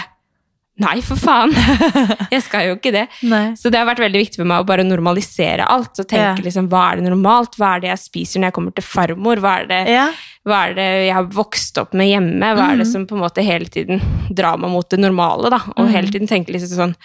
[0.79, 1.51] Nei, for faen!
[2.31, 3.01] Jeg skal jo ikke det.
[3.27, 3.49] Nei.
[3.59, 5.91] Så det har vært veldig viktig for meg å bare normalisere alt.
[5.99, 6.45] Og tenke Ja.
[6.45, 7.57] liksom, hva er det normalt?
[7.59, 9.41] Hva er det jeg spiser når jeg kommer til farmor?
[9.43, 10.05] Hva er det, Ja.
[10.47, 12.53] hva er det jeg har vokst opp med hjemme?
[12.55, 13.99] Hva er det som på en måte hele tiden
[14.31, 15.49] drar meg mot det normale?
[15.51, 15.59] da?
[15.75, 16.95] Og hele tiden tenke liksom sånn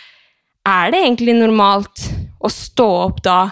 [0.65, 3.51] Er det egentlig normalt å stå opp da,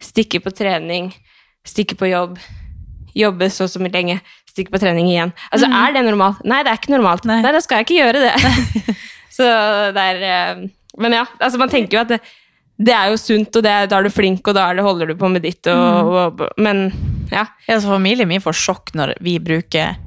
[0.00, 1.10] stikke på trening,
[1.66, 2.38] stikke på jobb,
[3.16, 5.32] jobbe så og så lenge, stikke på trening igjen?
[5.50, 6.42] Altså, Er det normalt?
[6.44, 7.26] Nei, det er ikke normalt.
[7.28, 7.40] Nei.
[7.44, 8.96] Nei, da skal jeg ikke gjøre det.
[9.36, 9.48] så
[9.94, 10.68] det er eh,
[11.00, 12.20] Men ja, altså man tenker jo at det,
[12.80, 15.12] det er jo sunt, og det, da er du flink, og da er det, holder
[15.12, 16.88] du på med ditt, og, og, men
[17.30, 17.44] ja.
[17.68, 19.98] Ja, så familien min får sjokk når vi bruker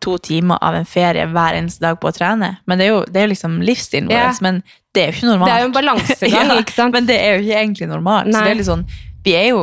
[0.00, 2.54] to timer av en ferie hver eneste dag på å trene.
[2.68, 4.20] Men det er jo, det er liksom livsstilen vår.
[4.20, 4.32] Ja.
[4.44, 4.62] Men
[4.94, 5.50] det er jo ikke normalt.
[5.50, 6.96] Det er jo en balansegang, Ja, ikke sant?
[6.96, 8.32] Men det er jo ikke egentlig normalt.
[8.32, 8.86] Så det er litt sånn,
[9.24, 9.62] vi er jo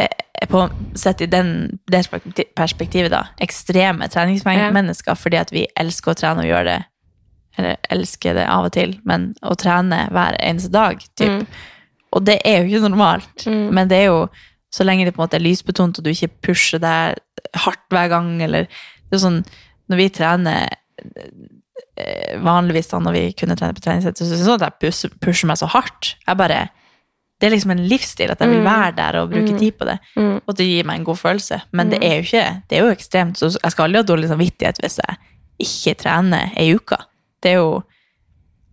[0.00, 0.64] eh, på,
[1.00, 1.52] sett i den,
[1.90, 2.04] det
[2.56, 6.80] perspektivet da, ekstreme treningsmennesker fordi at vi elsker å trene og gjøre det,
[7.58, 11.44] eller elsker det av og til, men å trene hver eneste dag, typ.
[11.44, 11.70] Mm.
[12.14, 13.46] Og det er jo ikke normalt.
[13.46, 13.68] Mm.
[13.74, 14.26] Men det er jo,
[14.74, 17.18] så lenge det på en måte er lysbetont, og du ikke pusher deg
[17.64, 18.66] hardt hver gang, eller
[19.10, 19.44] det er sånn,
[19.90, 20.68] når vi trener
[21.96, 25.18] eh, vanligvis da, når vi kunne trene på treningssenter, så det ikke sånn at jeg
[25.22, 26.14] pusher, meg så hardt.
[26.26, 26.60] Jeg bare,
[27.40, 28.68] det er liksom en livsstil at jeg vil Mm.
[28.70, 29.58] være der og bruke Mm.
[29.58, 29.98] tid på det.
[30.16, 30.40] Mm.
[30.46, 31.62] Og det gir meg en god følelse.
[31.72, 34.28] Men det er jo ikke, det er jo ekstremt, så jeg skal aldri ha dårlig
[34.28, 35.16] samvittighet hvis jeg
[35.60, 36.96] ikke trener ei uke.
[37.42, 37.82] Det er jo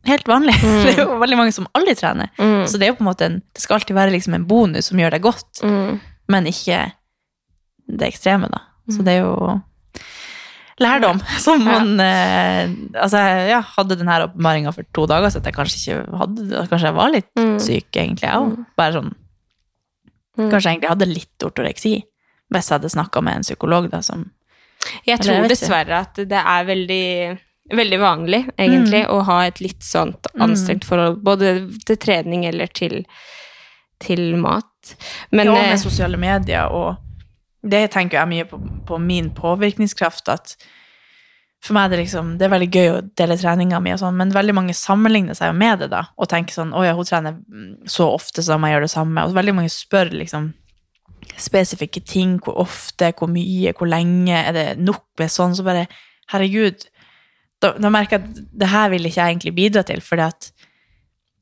[0.05, 0.53] helt vanlig.
[0.86, 2.29] Det er jo veldig mange som aldri trener.
[2.39, 2.65] Mm.
[2.67, 4.86] Så det er jo på en måte en, det skal alltid være liksom en bonus
[4.89, 5.99] som gjør deg godt, Mm.
[6.29, 6.91] men ikke
[7.88, 8.61] det ekstreme, da.
[8.89, 9.61] Så det er jo
[10.82, 13.21] lærdom som man eh, Altså,
[13.51, 15.47] jeg hadde den her åpenbaringa for to dager siden.
[15.51, 17.57] Jeg kanskje ikke hadde Kanskje jeg var litt Mm.
[17.63, 18.55] syk, egentlig, jeg òg.
[18.77, 19.11] Bare sånn
[20.39, 20.47] Mm.
[20.49, 21.89] Kanskje jeg egentlig hadde litt ortoreksi.
[22.51, 24.29] Hvis jeg hadde snakka med en psykolog, da, som
[25.05, 27.39] Jeg jeg tror vet dessverre at det er veldig,
[27.75, 31.51] veldig vanlig, egentlig, å ha et litt sånt anstrengt forhold, både
[31.86, 33.03] til trening eller til,
[33.99, 34.95] til mat.
[35.32, 36.95] Men ja, eh, med sosiale medier, og
[37.62, 40.55] det tenker jeg mye på, på min påvirkningskraft, at
[41.62, 44.16] for meg er det liksom, det er veldig gøy å dele treninga mi, og sånn,
[44.18, 47.05] men veldig mange sammenligner seg jo med det, da, og tenker sånn, å ja, hun
[47.05, 50.49] trener mm, så ofte som jeg gjør det samme, og veldig mange spør liksom
[51.38, 55.86] spesifikke ting, hvor ofte, hvor mye, hvor lenge, er det nok med sånn, så bare,
[56.34, 56.88] herregud,
[57.62, 60.49] da, da merker jeg at det her vil ikke jeg egentlig bidra til, fordi at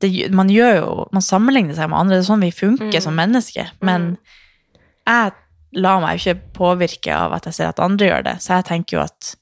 [0.04, 3.04] det, man gjør jo, man sammenligner seg med andre, det er sånn vi funker Mm.
[3.08, 4.18] som mennesker, men
[5.08, 5.32] jeg
[5.78, 8.70] lar meg jo ikke påvirke av at jeg ser at andre gjør det, så jeg
[8.72, 9.36] tenker jo at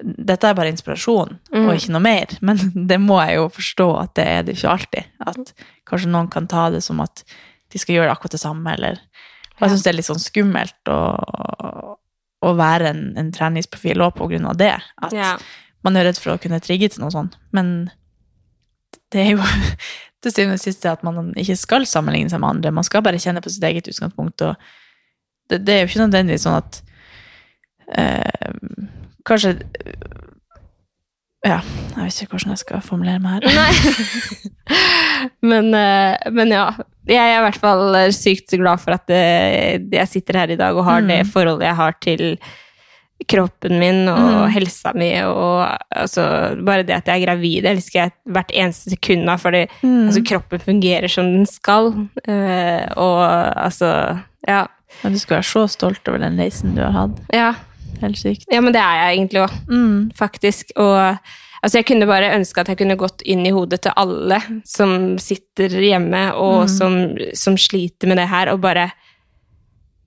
[0.00, 1.66] dette er bare inspirasjon, Mm.
[1.68, 4.74] og ikke noe mer, men det må jeg jo forstå at det er det ikke
[4.74, 5.54] alltid, at
[5.88, 7.24] kanskje noen kan ta det som at
[7.70, 9.00] de skal gjøre akkurat det samme, eller,
[9.56, 11.00] og jeg synes det er litt sånn skummelt å,
[12.40, 15.34] å være en, en treningsprofil også på grunn av det, at ja.
[15.84, 17.90] man er redd for å kunne trigge til noe sånt, men
[19.12, 19.44] det er jo
[20.24, 23.20] til syvende og sist at man ikke skal sammenligne seg med andre, man skal bare
[23.20, 24.56] kjenne på sitt eget utgangspunkt, og
[25.50, 26.80] det, det er jo ikke nødvendigvis sånn at
[27.98, 28.54] eh,
[29.28, 29.56] kanskje
[31.40, 31.56] ja,
[31.96, 33.54] jeg vet ikke hvordan jeg skal formulere meg her.
[33.56, 34.80] Nei.
[35.50, 36.66] men, eh, men ja.
[37.10, 40.58] Jeg er i hvert fall eh, sykt glad for at det jeg sitter her i
[40.60, 41.08] dag og har Mm.
[41.08, 42.24] det forholdet jeg har til
[43.30, 44.50] kroppen min og Mm.
[44.52, 45.64] helsa mi, og
[45.96, 46.22] altså,
[46.64, 50.06] bare det at jeg er gravid, elsker jeg hvert eneste sekund av, fordi Mm.
[50.08, 51.90] altså, kroppen fungerer som den skal.
[52.28, 53.24] Uh, og
[53.56, 54.66] altså Ja.
[55.02, 57.20] Men du skal være så stolt over den reisen du har hatt.
[57.32, 57.54] Ja,
[58.00, 58.44] Helt sykt.
[58.48, 60.10] Ja, men det er jeg egentlig òg, Mm.
[60.16, 60.70] faktisk.
[60.76, 61.18] Og
[61.62, 65.18] altså, jeg kunne bare ønske at jeg kunne gått inn i hodet til alle som
[65.18, 66.68] sitter hjemme og Mm.
[66.68, 68.90] som, som sliter med det her, og bare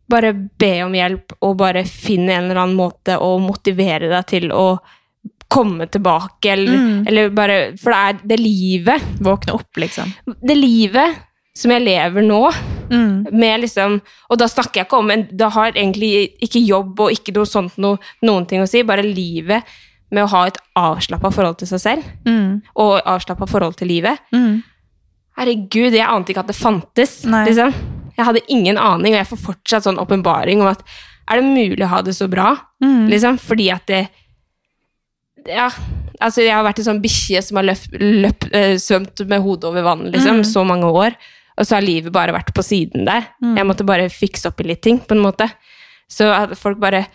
[0.10, 4.52] bare be om hjelp og bare finne en eller annen måte å motivere deg til
[4.52, 4.80] å
[5.50, 7.08] komme tilbake, eller, Mm.
[7.08, 10.12] eller bare For det er det livet, Våkne opp, liksom.
[10.42, 11.16] det livet
[11.56, 12.52] som jeg lever nå,
[12.90, 13.32] Mm.
[13.32, 17.12] med liksom Og da snakker jeg ikke om en Det har egentlig ikke jobb og
[17.12, 19.64] ikke noe sånt noe, noen ting å si, bare livet
[20.12, 22.62] med å ha et avslappa forhold til seg selv, Mm.
[22.76, 24.20] og avslappa forhold til livet.
[24.32, 24.62] Mm.
[25.38, 27.24] Herregud, jeg ante ikke at det fantes.
[27.26, 27.74] Liksom.
[28.18, 30.84] Jeg hadde ingen aning, og jeg får fortsatt sånn åpenbaring om at
[31.32, 32.52] er det mulig å ha det så bra?
[32.84, 33.08] Mm.
[33.10, 34.08] Liksom, fordi at det
[35.48, 35.70] Ja,
[36.22, 39.66] altså jeg har vært en sånn bikkje som har løpt, løpt, eh, svømt med hodet
[39.66, 40.46] over vann liksom, Mm.
[40.46, 41.16] så mange år,
[41.58, 43.28] og så har livet bare vært på siden der.
[43.42, 43.56] Mm.
[43.58, 45.50] Jeg måtte bare fikse opp i litt ting, på en måte.
[46.10, 47.06] Så at folk bare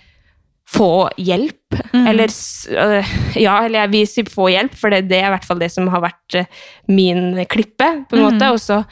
[0.69, 1.55] få hjelp,
[1.95, 2.07] Mm.
[2.09, 3.05] eller øh,
[3.37, 5.71] Ja, eller jeg vil si få hjelp, for det, det er i hvert fall det
[5.73, 6.45] som har vært eh,
[6.89, 8.33] min klippe, på en Mm.
[8.39, 8.53] måte.
[8.53, 8.85] Og så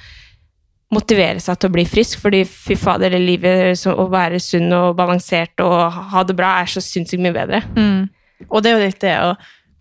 [0.94, 4.70] motivere seg til å bli frisk, fordi fy fader, det livet så, å være sunn
[4.72, 7.62] og balansert og ha det bra er så sinnssykt mye bedre.
[7.76, 8.08] Mm.
[8.50, 9.32] Og det er jo litt det å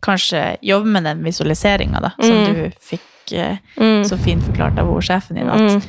[0.05, 2.45] kanskje jobbe med den visualiseringa, da, som Mm.
[2.45, 3.01] du fikk
[3.33, 4.03] eh, Mm.
[4.05, 5.49] så fint forklart av sjefen din.
[5.49, 5.81] At Mm.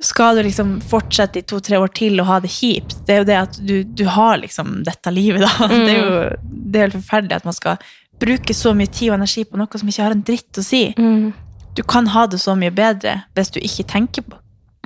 [0.00, 3.24] skal du liksom fortsette i to-tre år til og ha det kjipt, det er jo
[3.24, 5.68] det at du, du har liksom dette livet, da.
[5.68, 7.76] Det er jo det er helt forferdelig at man skal
[8.20, 10.94] bruke så mye tid og energi på noe som ikke har en dritt å si.
[10.98, 11.32] Mm.
[11.74, 14.36] Du kan ha det så mye bedre hvis du ikke tenker på,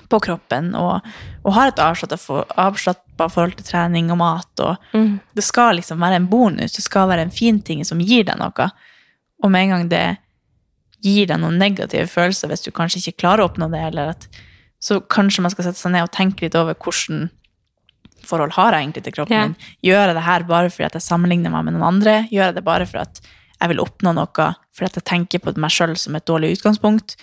[0.09, 1.03] på kroppen og,
[1.45, 2.45] og har et avslappa for,
[3.29, 4.49] forhold til trening og mat.
[4.61, 5.19] og Mm.
[5.35, 8.39] det skal liksom være en bonus, det skal være en fin ting som gir deg
[8.39, 8.71] noe.
[9.43, 10.19] Og med en gang det
[11.05, 14.29] gir deg noen negative følelser hvis du kanskje ikke klarer å oppnå det, eller at,
[14.83, 17.29] så kanskje man skal sette seg ned og tenke litt over hvordan
[18.29, 19.49] forhold har jeg egentlig til kroppen yeah.
[19.49, 19.75] min.
[19.87, 22.17] Gjør jeg det her bare fordi at jeg sammenligner meg med noen andre?
[22.31, 23.21] Gjør jeg det bare for at
[23.59, 27.17] jeg vil oppnå noe fordi at jeg tenker på meg sjøl som et dårlig utgangspunkt?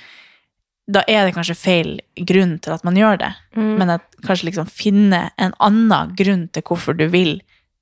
[0.91, 1.91] Da er det kanskje feil
[2.29, 3.31] grunn til at man gjør det.
[3.57, 3.71] Mm.
[3.79, 7.39] Men at kanskje liksom finne en annen grunn til hvorfor du vil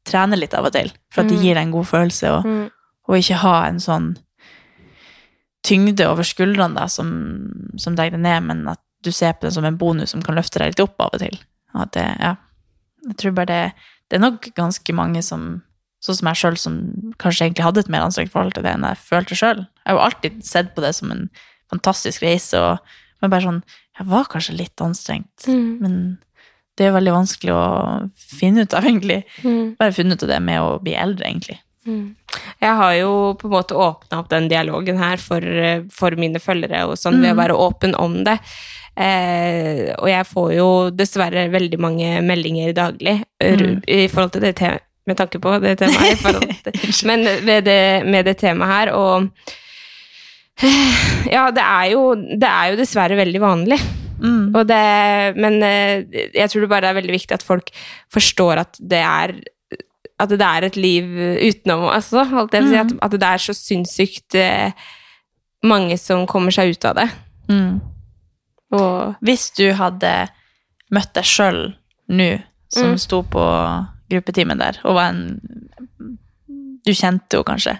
[0.07, 0.91] trene litt av og til.
[1.11, 1.43] For at det Mm.
[1.43, 2.69] gir deg en god følelse, og, Mm.
[3.09, 4.17] og ikke ha en sånn
[5.63, 7.09] tyngde over skuldrene da, som,
[7.79, 10.61] som deg ned, men at du ser på det som en bonus som kan løfte
[10.61, 11.37] deg litt opp av og til.
[11.73, 12.35] Og det, ja.
[13.09, 15.61] Jeg tror bare det, det er nok ganske mange som
[16.03, 16.73] Sånn som jeg sjøl, som
[17.15, 19.61] kanskje egentlig hadde et mer anstrengt forhold til det enn jeg følte sjøl.
[19.63, 21.21] Jeg har jo alltid sett på det som en
[21.71, 23.61] fantastisk reise, og, men bare sånn
[23.95, 25.45] Jeg var kanskje litt anstrengt.
[25.47, 25.69] Mm.
[25.79, 25.95] Men
[26.75, 27.63] det er veldig vanskelig å
[28.19, 29.21] finne ut av, egentlig.
[29.45, 29.77] Mm.
[29.79, 31.55] Bare funnet ut av det med å bli eldre, egentlig.
[31.87, 32.15] Mm.
[32.63, 33.09] Jeg har jo
[33.39, 37.19] på en måte åpna opp den dialogen her for, eh, for mine følgere, og sånn,
[37.21, 37.41] ved å Mm.
[37.43, 38.37] være åpen om det.
[38.95, 43.81] Eh, og jeg får jo dessverre veldig mange meldinger daglig eh, Mm.
[43.87, 46.21] i forhold til det temaet, med tanke på det temaet.
[46.63, 47.23] til, men
[47.65, 49.29] det, med det temaet her, og
[51.31, 53.79] Ja, det er jo, det er jo dessverre veldig vanlig.
[54.23, 54.53] Mm.
[54.69, 57.71] Det, men eh, jeg tror det bare er veldig viktig at folk
[58.13, 59.33] forstår at det er
[60.23, 61.07] at det er et liv
[61.43, 64.71] utenom altså, holdt jeg på å si, at, at det er så sinnssykt eh,
[65.63, 67.09] mange som kommer seg ut av det.
[67.51, 67.81] Mm.
[68.73, 70.13] Og Hvis du hadde
[70.93, 71.61] møtt deg sjøl
[72.13, 72.31] nå,
[72.73, 72.97] som Mm.
[72.97, 73.41] sto på
[74.09, 75.39] gruppetimen der, og var en
[76.83, 77.77] Du kjente jo kanskje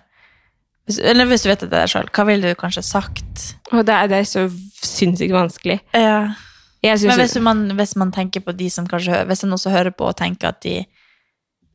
[0.86, 3.44] hvis, Eller hvis du vet det er deg sjøl, hva ville du kanskje sagt?
[3.72, 4.44] Og det er, det er så
[4.84, 5.80] sinnssykt vanskelig.
[5.96, 6.34] Ja.
[6.84, 10.10] Men hvis man, hvis man tenker på de som kanskje Hvis en også hører på
[10.10, 10.82] og tenker at de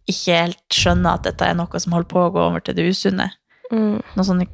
[0.08, 2.88] ikke helt skjønner at dette er noe som holder på å gå over til det
[2.88, 3.28] usunne
[3.72, 3.98] mm.
[4.16, 4.44] Noe sånn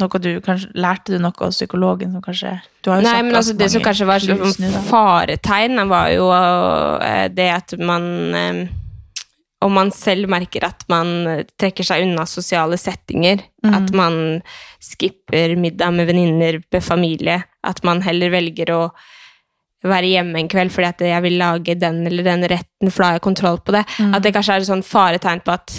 [0.00, 3.38] noe du kanskje, Lærte du noe av psykologen som kanskje du har jo Nei, men
[3.38, 8.06] altså det som kanskje var sånn faretegn, var jo eh, det at man
[8.38, 8.62] eh,
[9.62, 13.74] Om man selv merker at man eh, trekker seg unna sosiale settinger, Mm.
[13.78, 14.14] at man
[14.82, 18.80] skipper middag med venninner, med familie, at man heller velger å
[19.88, 23.08] være hjemme en kveld fordi at jeg vil lage den eller den retten, for da
[23.10, 23.82] har jeg kontroll på det.
[23.98, 24.12] Mm.
[24.16, 25.74] At det kanskje er et sånn faretegn på at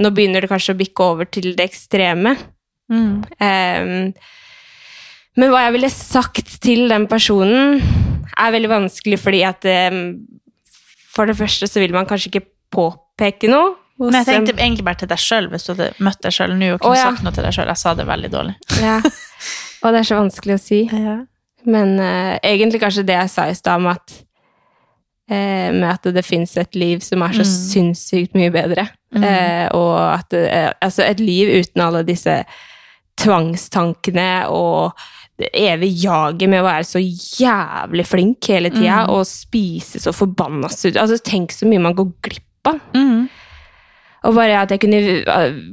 [0.00, 2.36] nå begynner det kanskje å bikke over til det ekstreme.
[2.90, 3.22] Mm.
[3.40, 4.12] Um,
[5.38, 7.80] men hva jeg ville sagt til den personen,
[8.40, 10.04] er veldig vanskelig, fordi at um,
[11.10, 13.74] For det første så vil man kanskje ikke påpeke noe.
[13.98, 16.54] hos Men jeg tenkte egentlig bare til deg sjøl, hvis du hadde møtt deg sjøl
[16.56, 17.10] nå og kunne Å, ja.
[17.10, 17.72] sagt noe til deg sjøl.
[17.72, 18.54] Jeg sa det veldig dårlig.
[18.80, 19.00] ja.
[19.80, 20.82] Og det er så vanskelig å si.
[21.66, 24.14] Men eh, egentlig kanskje det jeg sa i stad, med at
[25.30, 27.52] eh, med at det fins et liv som er så Mm.
[27.70, 28.88] sinnssykt mye bedre.
[29.14, 29.24] Mm.
[29.24, 32.44] Eh, og at eh, Altså, et liv uten alle disse
[33.20, 34.92] tvangstankene og
[35.40, 39.10] det evige jaget med å være så jævlig flink hele tida Mm.
[39.14, 40.96] og spise så forbanna sunt.
[40.96, 42.80] Altså, tenk så mye man går glipp av.
[42.94, 43.28] Mm.
[44.24, 45.24] Og bare at jeg kunne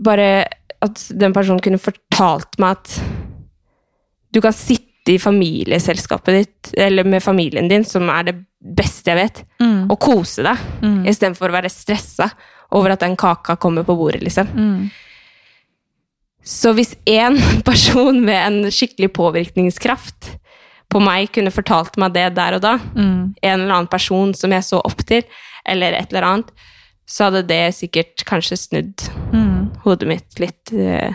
[0.04, 0.46] Bare
[0.82, 3.02] at den personen kunne fortalt meg at
[4.32, 9.18] du kan sitte i familieselskapet ditt, eller med familien din, som er det beste jeg
[9.22, 9.90] vet, Mm.
[9.92, 11.04] og kose deg, Mm.
[11.08, 12.32] istedenfor å være stressa
[12.72, 14.48] over at den kaka kommer på bordet, liksom.
[14.56, 14.90] Mm.
[16.44, 20.38] Så hvis én person med en skikkelig påvirkningskraft
[20.90, 23.36] på meg kunne fortalt meg det der og da, Mm.
[23.44, 25.24] en eller annen person som jeg så opp til,
[25.66, 26.52] eller et eller annet,
[27.08, 29.72] så hadde det sikkert kanskje snudd Mm.
[29.84, 31.14] hodet mitt litt uh,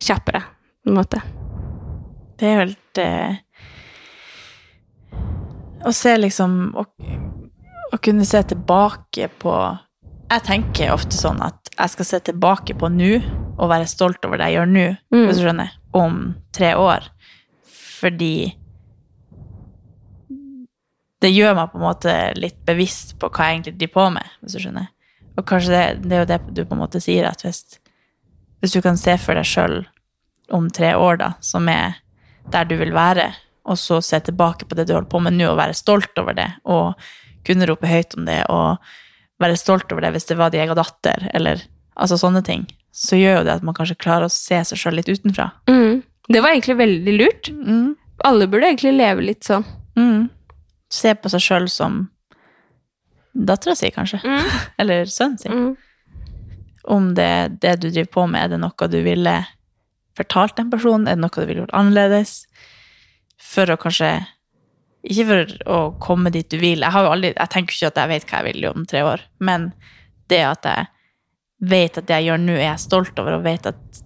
[0.00, 0.42] kjappere,
[0.84, 1.22] på en måte.
[2.36, 3.36] Det er helt eh,
[5.86, 6.84] Å se liksom å,
[7.94, 9.54] å kunne se tilbake på
[10.32, 13.12] Jeg tenker ofte sånn at jeg skal se tilbake på nå
[13.56, 15.22] og være stolt over det jeg gjør nå, Mm.
[15.28, 16.16] hvis du skjønner, om
[16.52, 17.06] tre år.
[18.00, 18.52] Fordi
[21.24, 24.34] det gjør meg på en måte litt bevisst på hva jeg egentlig driver på med,
[24.42, 24.90] hvis du skjønner.
[25.36, 27.62] Og kanskje det, det er jo det du på en måte sier, at hvis,
[28.60, 29.78] hvis du kan se for deg sjøl
[30.52, 31.96] om tre år, da, som er
[32.52, 33.30] der du vil være,
[33.66, 36.36] og så se tilbake på det du holder på med nå, og være stolt over
[36.38, 36.94] det, og
[37.46, 38.78] kunne rope høyt om det, og
[39.42, 41.62] være stolt over det hvis det var din egen datter, eller
[41.96, 42.66] altså sånne ting,
[42.96, 45.50] så gjør jo det at man kanskje klarer å se seg sjøl litt utenfra.
[45.68, 46.02] Mm.
[46.32, 47.50] Det var egentlig veldig lurt.
[47.52, 47.90] Mm.
[48.24, 49.66] Alle burde egentlig leve litt sånn.
[49.98, 50.28] Mm.
[50.90, 52.06] Se på seg sjøl som
[53.36, 54.46] dattera si, kanskje, Mm.
[54.80, 55.52] eller sønnen sin.
[55.52, 55.76] Mm.
[56.96, 59.36] Om det, det du driver på med, er det noe du ville
[60.16, 62.38] fortalt den personen, er det noe du ville gjort annerledes?
[63.42, 64.14] For å kanskje
[65.06, 66.80] Ikke for å komme dit du vil.
[66.82, 69.04] Jeg, har jo aldri, jeg tenker ikke at jeg vet hva jeg vil om tre
[69.06, 69.68] år, men
[70.32, 70.88] det at jeg
[71.70, 74.02] vet at det jeg gjør nå, er jeg stolt over, og vet at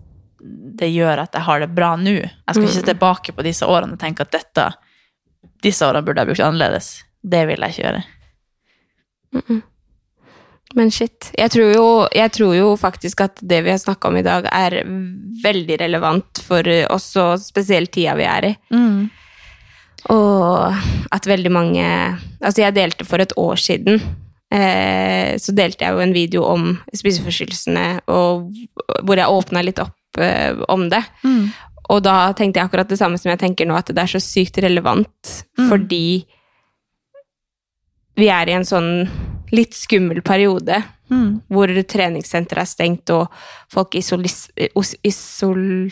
[0.81, 2.19] det gjør at jeg har det bra nå.
[2.21, 4.67] Jeg skal ikke se tilbake på disse årene og tenke at dette,
[5.65, 6.93] disse årene burde jeg brukt annerledes.
[7.21, 8.05] Det vil jeg ikke gjøre.
[10.79, 11.33] Men shit.
[11.35, 14.47] Jeg tror, jo, jeg tror jo faktisk at det vi har snakka om i dag,
[14.55, 14.77] er
[15.43, 16.63] veldig relevant for
[16.95, 18.55] oss, og spesielt tida vi er i.
[20.11, 21.85] Og at veldig mange
[22.41, 23.99] Altså, jeg delte for et år siden
[24.49, 28.49] eh, Så delte jeg jo en video om spiseforstyrrelsene, og
[29.05, 31.03] hvor jeg åpna litt opp eh, om det.
[31.91, 34.23] Og da tenkte jeg akkurat det samme som jeg tenker nå, at det er så
[34.23, 35.35] sykt relevant
[35.69, 36.25] fordi
[38.17, 39.09] vi er i en sånn
[39.53, 41.41] litt skummel periode Mm.
[41.51, 43.27] hvor treningssenteret er stengt, og
[43.69, 44.45] folk isolis,
[45.03, 45.91] isol,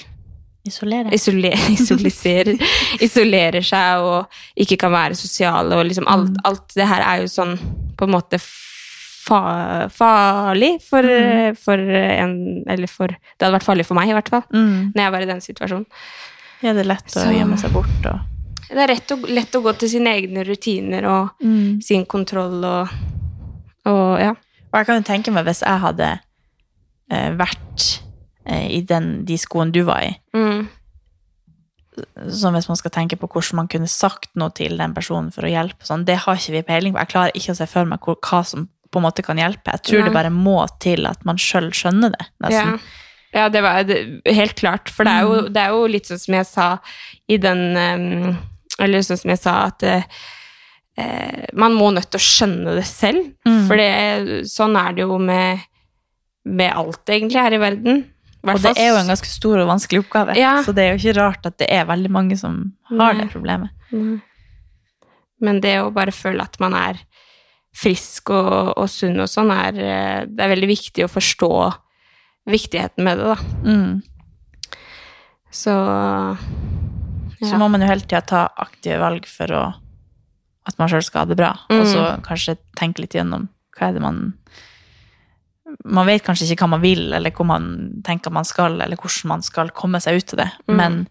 [0.65, 1.11] Isolerer.
[1.13, 2.55] isoler, isoliserer,
[3.03, 7.27] isolerer seg og ikke kan være sosiale, og liksom alt, alt det her er jo
[7.35, 7.57] sånn
[7.99, 8.39] på en måte
[9.29, 11.05] farlig for,
[11.61, 14.93] for en Eller for Det hadde vært farlig for meg, i hvert fall, Mm.
[14.95, 15.87] når jeg var i den situasjonen.
[16.63, 18.21] Ja, det er lett å Så- gjemme seg bort og
[18.69, 21.31] Det er rett og, lett å gå til sine egne rutiner og
[21.83, 22.89] sin kontroll og,
[23.89, 24.35] og ja.
[24.69, 26.09] Og jeg kan jo tenke meg hvis jeg hadde
[27.11, 27.87] eh, vært
[28.45, 30.67] eh, i den, de skoene du var i, Mm.
[32.31, 35.43] som hvis man skal tenke på hvordan man kunne sagt noe til den personen for
[35.49, 37.01] å hjelpe, sånn, det har ikke vi peiling på.
[37.03, 39.73] Jeg klarer ikke å se for meg hvor, hva som på en måte kan hjelpe.
[39.75, 40.07] Jeg tror Nei.
[40.09, 42.47] det bare må til at man sjøl skjønner det, Ja.
[42.47, 42.79] nesten.
[43.35, 43.83] ja, det var
[44.39, 44.89] helt klart.
[44.95, 46.69] For det er, jo, det er jo litt sånn som jeg sa
[47.29, 48.39] i den
[48.79, 49.83] Eller sånn som jeg sa at
[50.99, 53.31] eh, man må nødt til å skjønne det selv.
[53.49, 53.65] Mm.
[53.71, 53.89] For det,
[54.51, 55.65] sånn er det jo med,
[56.49, 58.05] med alt, egentlig, her i verden.
[58.49, 60.57] Og det er jo en ganske stor og vanskelig oppgave, Ja.
[60.65, 63.25] så det er jo ikke rart at det er veldig mange som har Nei.
[63.25, 63.75] det problemet.
[63.93, 64.21] Mm.
[65.43, 67.01] Men det å bare føle at man er
[67.79, 71.51] frisk og, og sunn og sånn, er, eh, det er veldig viktig å forstå
[72.49, 73.37] viktigheten med det, da.
[73.67, 74.03] Mm.
[75.51, 75.75] Så
[77.43, 79.63] Så må man jo hele tida ta aktive valg for å,
[80.69, 81.53] at man sjøl skal ha det bra.
[81.73, 82.23] Og så Mm.
[82.27, 83.49] kanskje tenke litt gjennom
[83.79, 84.35] hva er det man
[85.85, 89.29] Man vet kanskje ikke hva man vil, eller hvor man tenker man skal, eller hvordan
[89.29, 90.77] man skal komme seg ut av det, Mm.
[90.77, 91.09] men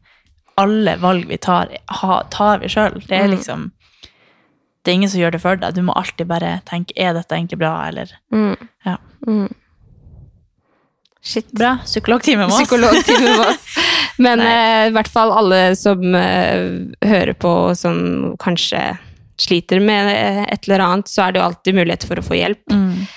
[0.58, 2.96] alle valg vi tar, ha, tar vi sjøl.
[3.08, 3.36] Det er Mm.
[3.38, 3.72] liksom
[4.84, 5.74] Det er ingen som gjør det for deg.
[5.76, 8.56] Du må alltid bare tenke er dette egentlig bra, eller mm.
[8.86, 8.98] Ja.
[9.28, 9.54] Mm.
[11.22, 11.52] Shit.
[11.52, 11.78] Bra.
[11.84, 12.62] Psykologtime med oss.
[12.62, 13.78] Psykologtime med oss.
[14.18, 18.98] Men eh, i hvert fall alle som eh, hører på, og som kanskje
[19.42, 20.12] sliter med
[20.48, 22.74] et eller annet, så er det jo alltid mulighet for å få hjelp.
[22.74, 23.08] Mm.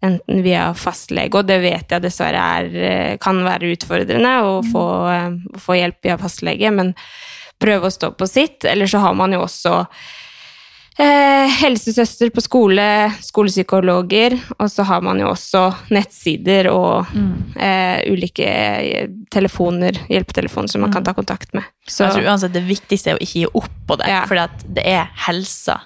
[0.00, 4.84] Enten via fastlege, og det vet jeg dessverre er, eh, kan være utfordrende å få,
[5.12, 6.94] eh, å få hjelp via fastlege, men
[7.60, 8.64] prøve å stå på sitt.
[8.64, 9.86] Eller så har man jo også
[11.00, 12.84] eh, helsesøster på skole,
[13.24, 17.54] skolepsykologer, og så har man jo også nettsider og Mm.
[17.56, 21.64] eh, ulike eh, telefoner, hjelpetelefoner som man kan ta kontakt med.
[21.88, 24.24] Så, Jeg tror uansett det viktigste er å ikke gi opp på det, Ja.
[24.26, 25.80] for det er helsa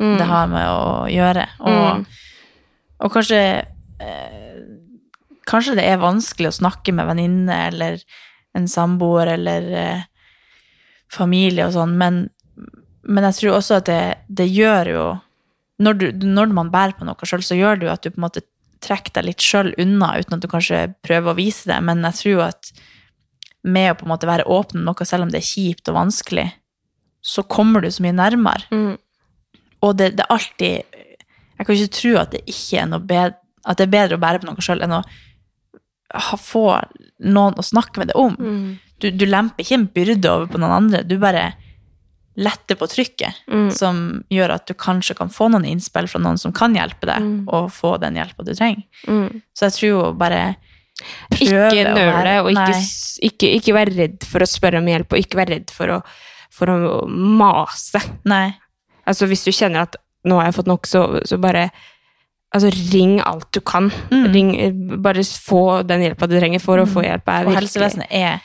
[0.00, 1.46] mm, det har med å gjøre.
[1.60, 2.06] Og, Mm.
[3.00, 3.64] og kanskje
[4.00, 4.60] eh,
[5.48, 7.98] kanskje det er vanskelig å snakke med venninne eller
[8.54, 10.02] en samboer eller eh,
[11.10, 12.28] familie og sånn, men,
[13.08, 15.06] men jeg tror også at det, det gjør jo
[15.82, 18.18] når, du, når man bærer på noe sjøl, så gjør det jo at du på
[18.18, 18.44] en måte
[18.84, 22.18] trekker deg litt sjøl unna, uten at du kanskje prøver å vise det, men jeg
[22.18, 22.72] tror jo at
[23.66, 25.98] med å på en måte være åpen om noe, selv om det er kjipt og
[25.98, 26.46] vanskelig,
[27.24, 28.68] så kommer du så mye nærmere.
[28.70, 28.96] Mm.
[29.86, 30.96] Og det, det er alltid
[31.58, 34.22] Jeg kan ikke tro at det ikke er noe bedre At det er bedre å
[34.22, 35.02] bære på noe sjøl enn å
[36.42, 36.64] få
[37.20, 38.34] noen å snakke med det om.
[38.38, 38.78] Mm.
[38.98, 41.02] Du, du lemper ikke en byrde over på noen andre.
[41.04, 41.50] Du bare
[42.38, 43.70] letter på trykket, Mm.
[43.74, 47.20] som gjør at du kanskje kan få noen innspill fra noen som kan hjelpe deg,
[47.24, 47.44] Mm.
[47.48, 48.84] og få den hjelpa du trenger.
[49.08, 49.42] Mm.
[49.54, 50.56] Så jeg tror jo bare
[51.30, 52.78] prøve Ikke nøle, og ikke,
[53.22, 56.02] ikke, ikke være redd for å spørre om hjelp, og ikke være redd for å,
[56.50, 58.00] for å mase.
[58.24, 58.54] Nei.
[59.06, 61.70] Altså hvis du kjenner at nå har jeg fått nok, så, så bare
[62.48, 63.90] Altså ring alt du kan.
[64.08, 64.32] Mm.
[64.32, 67.28] Ring, bare få den hjelpa du trenger for å få hjelp.
[67.44, 68.40] Og helsevesenet er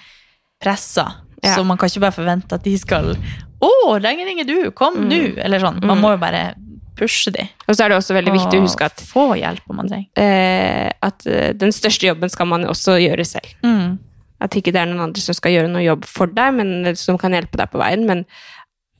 [0.62, 1.06] pressa,
[1.42, 1.56] Ja.
[1.56, 3.16] så man kan ikke bare forvente at de skal
[3.64, 3.70] Å,
[4.04, 4.72] lenge ringer du?
[4.76, 5.10] Kom Mm.
[5.10, 5.20] nå!
[5.46, 5.80] Eller sånn.
[5.84, 6.02] Man Mm.
[6.04, 6.56] må jo bare
[6.96, 7.48] pushe de.
[7.68, 10.10] Og så er det også veldig viktig å huske at, få hjelp om man trenger.
[10.18, 13.48] eh, at eh, den største jobben skal man også gjøre selv.
[13.64, 13.98] Mm.
[14.42, 17.18] At ikke det er noen andre som skal gjøre noe jobb for deg, men som
[17.18, 18.06] kan hjelpe deg på veien.
[18.06, 18.26] Men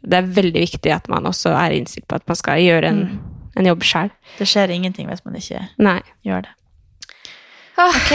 [0.06, 3.04] det er veldig viktig at man også er innstilt på at man skal gjøre en,
[3.06, 3.20] Mm.
[3.58, 4.10] en jobb sjøl.
[4.38, 6.02] Det skjer ingenting hvis man ikke Nei.
[6.26, 6.50] gjør det.
[7.78, 8.12] Ok,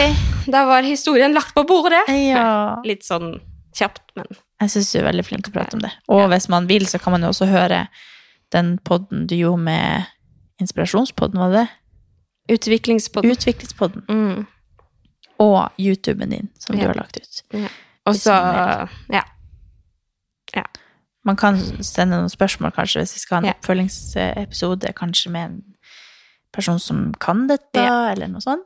[0.51, 2.05] da var historien lagt på bordet.
[2.07, 2.79] Ja.
[2.85, 3.39] Litt sånn
[3.75, 4.25] kjapt, men
[4.59, 5.91] Jeg syns du er veldig flink til å prate om det.
[6.11, 7.87] Og hvis man vil, så kan man jo også høre
[8.51, 10.05] den podden du gjorde med
[10.59, 11.69] Inspirasjonspodden, var det det?
[12.49, 13.31] utviklingspodden.
[13.31, 14.01] Utviklingspodden.
[14.09, 14.47] Mm.
[15.39, 17.43] Og YouTuben din, som du har lagt ut.
[18.09, 18.33] Og så
[19.13, 19.21] Ja.
[21.25, 23.53] Man kan sende noen spørsmål, kanskje, hvis vi skal ha en Ja.
[23.53, 25.63] oppfølgingsepisode, kanskje med en
[26.53, 28.09] person som kan dette, Ja.
[28.11, 28.63] eller noe sånt.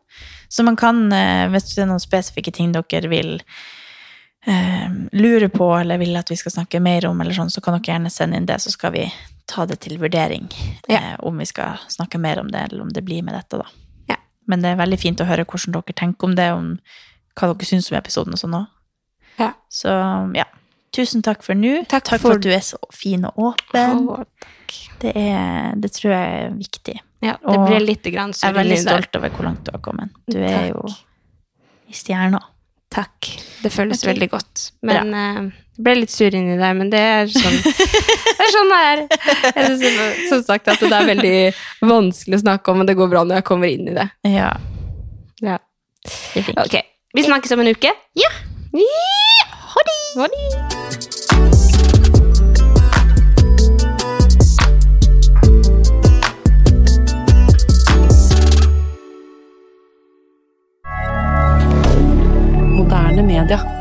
[0.49, 3.41] Så man kan, eh, hvis det er noen spesifikke ting dere vil
[4.47, 7.77] eh, lurer på, eller vil at vi skal snakke mer om, eller sånn, så kan
[7.79, 9.05] dere gjerne sende inn det, så skal vi
[9.45, 10.49] ta det til vurdering
[10.87, 10.97] Ja.
[10.99, 13.65] eh, om vi skal snakke mer om det, eller om det blir med dette, da.
[14.09, 14.15] Ja.
[14.47, 16.79] Men det er veldig fint å høre hvordan dere tenker om det, om
[17.39, 18.67] hva dere syns om episoden og sånn òg.
[19.39, 19.53] Ja.
[19.69, 19.89] Så
[20.35, 20.45] ja.
[20.93, 21.87] Tusen takk for nå.
[21.89, 24.03] Takk for, for- at du er så fin og åpen.
[24.13, 24.25] Å,
[25.01, 26.93] Det, er, det tror jeg er viktig.
[27.25, 29.81] ja, det Og ble litt grann Jeg er veldig stolt over hvor langt du har
[29.81, 30.09] kommet.
[30.29, 30.69] Du er Takk.
[30.69, 32.39] jo i stjerna.
[32.93, 33.29] Takk.
[33.63, 34.11] Det føles okay.
[34.11, 34.63] veldig godt.
[34.85, 37.57] Men jeg uh, ble litt sur inni der, men det er sånn
[38.37, 39.03] det er sånn det er.
[39.47, 41.35] Jeg synes, som sagt at det er veldig
[41.89, 44.07] vanskelig å snakke om, men det går bra når jeg kommer inn i det.
[44.29, 44.53] Ja,
[45.43, 45.59] Ja.
[46.59, 46.75] Ok,
[47.15, 47.95] vi snakkes om en uke.
[48.19, 48.31] Ja.
[49.73, 49.89] Ha
[50.27, 50.72] det.
[62.83, 63.72] Moderne media.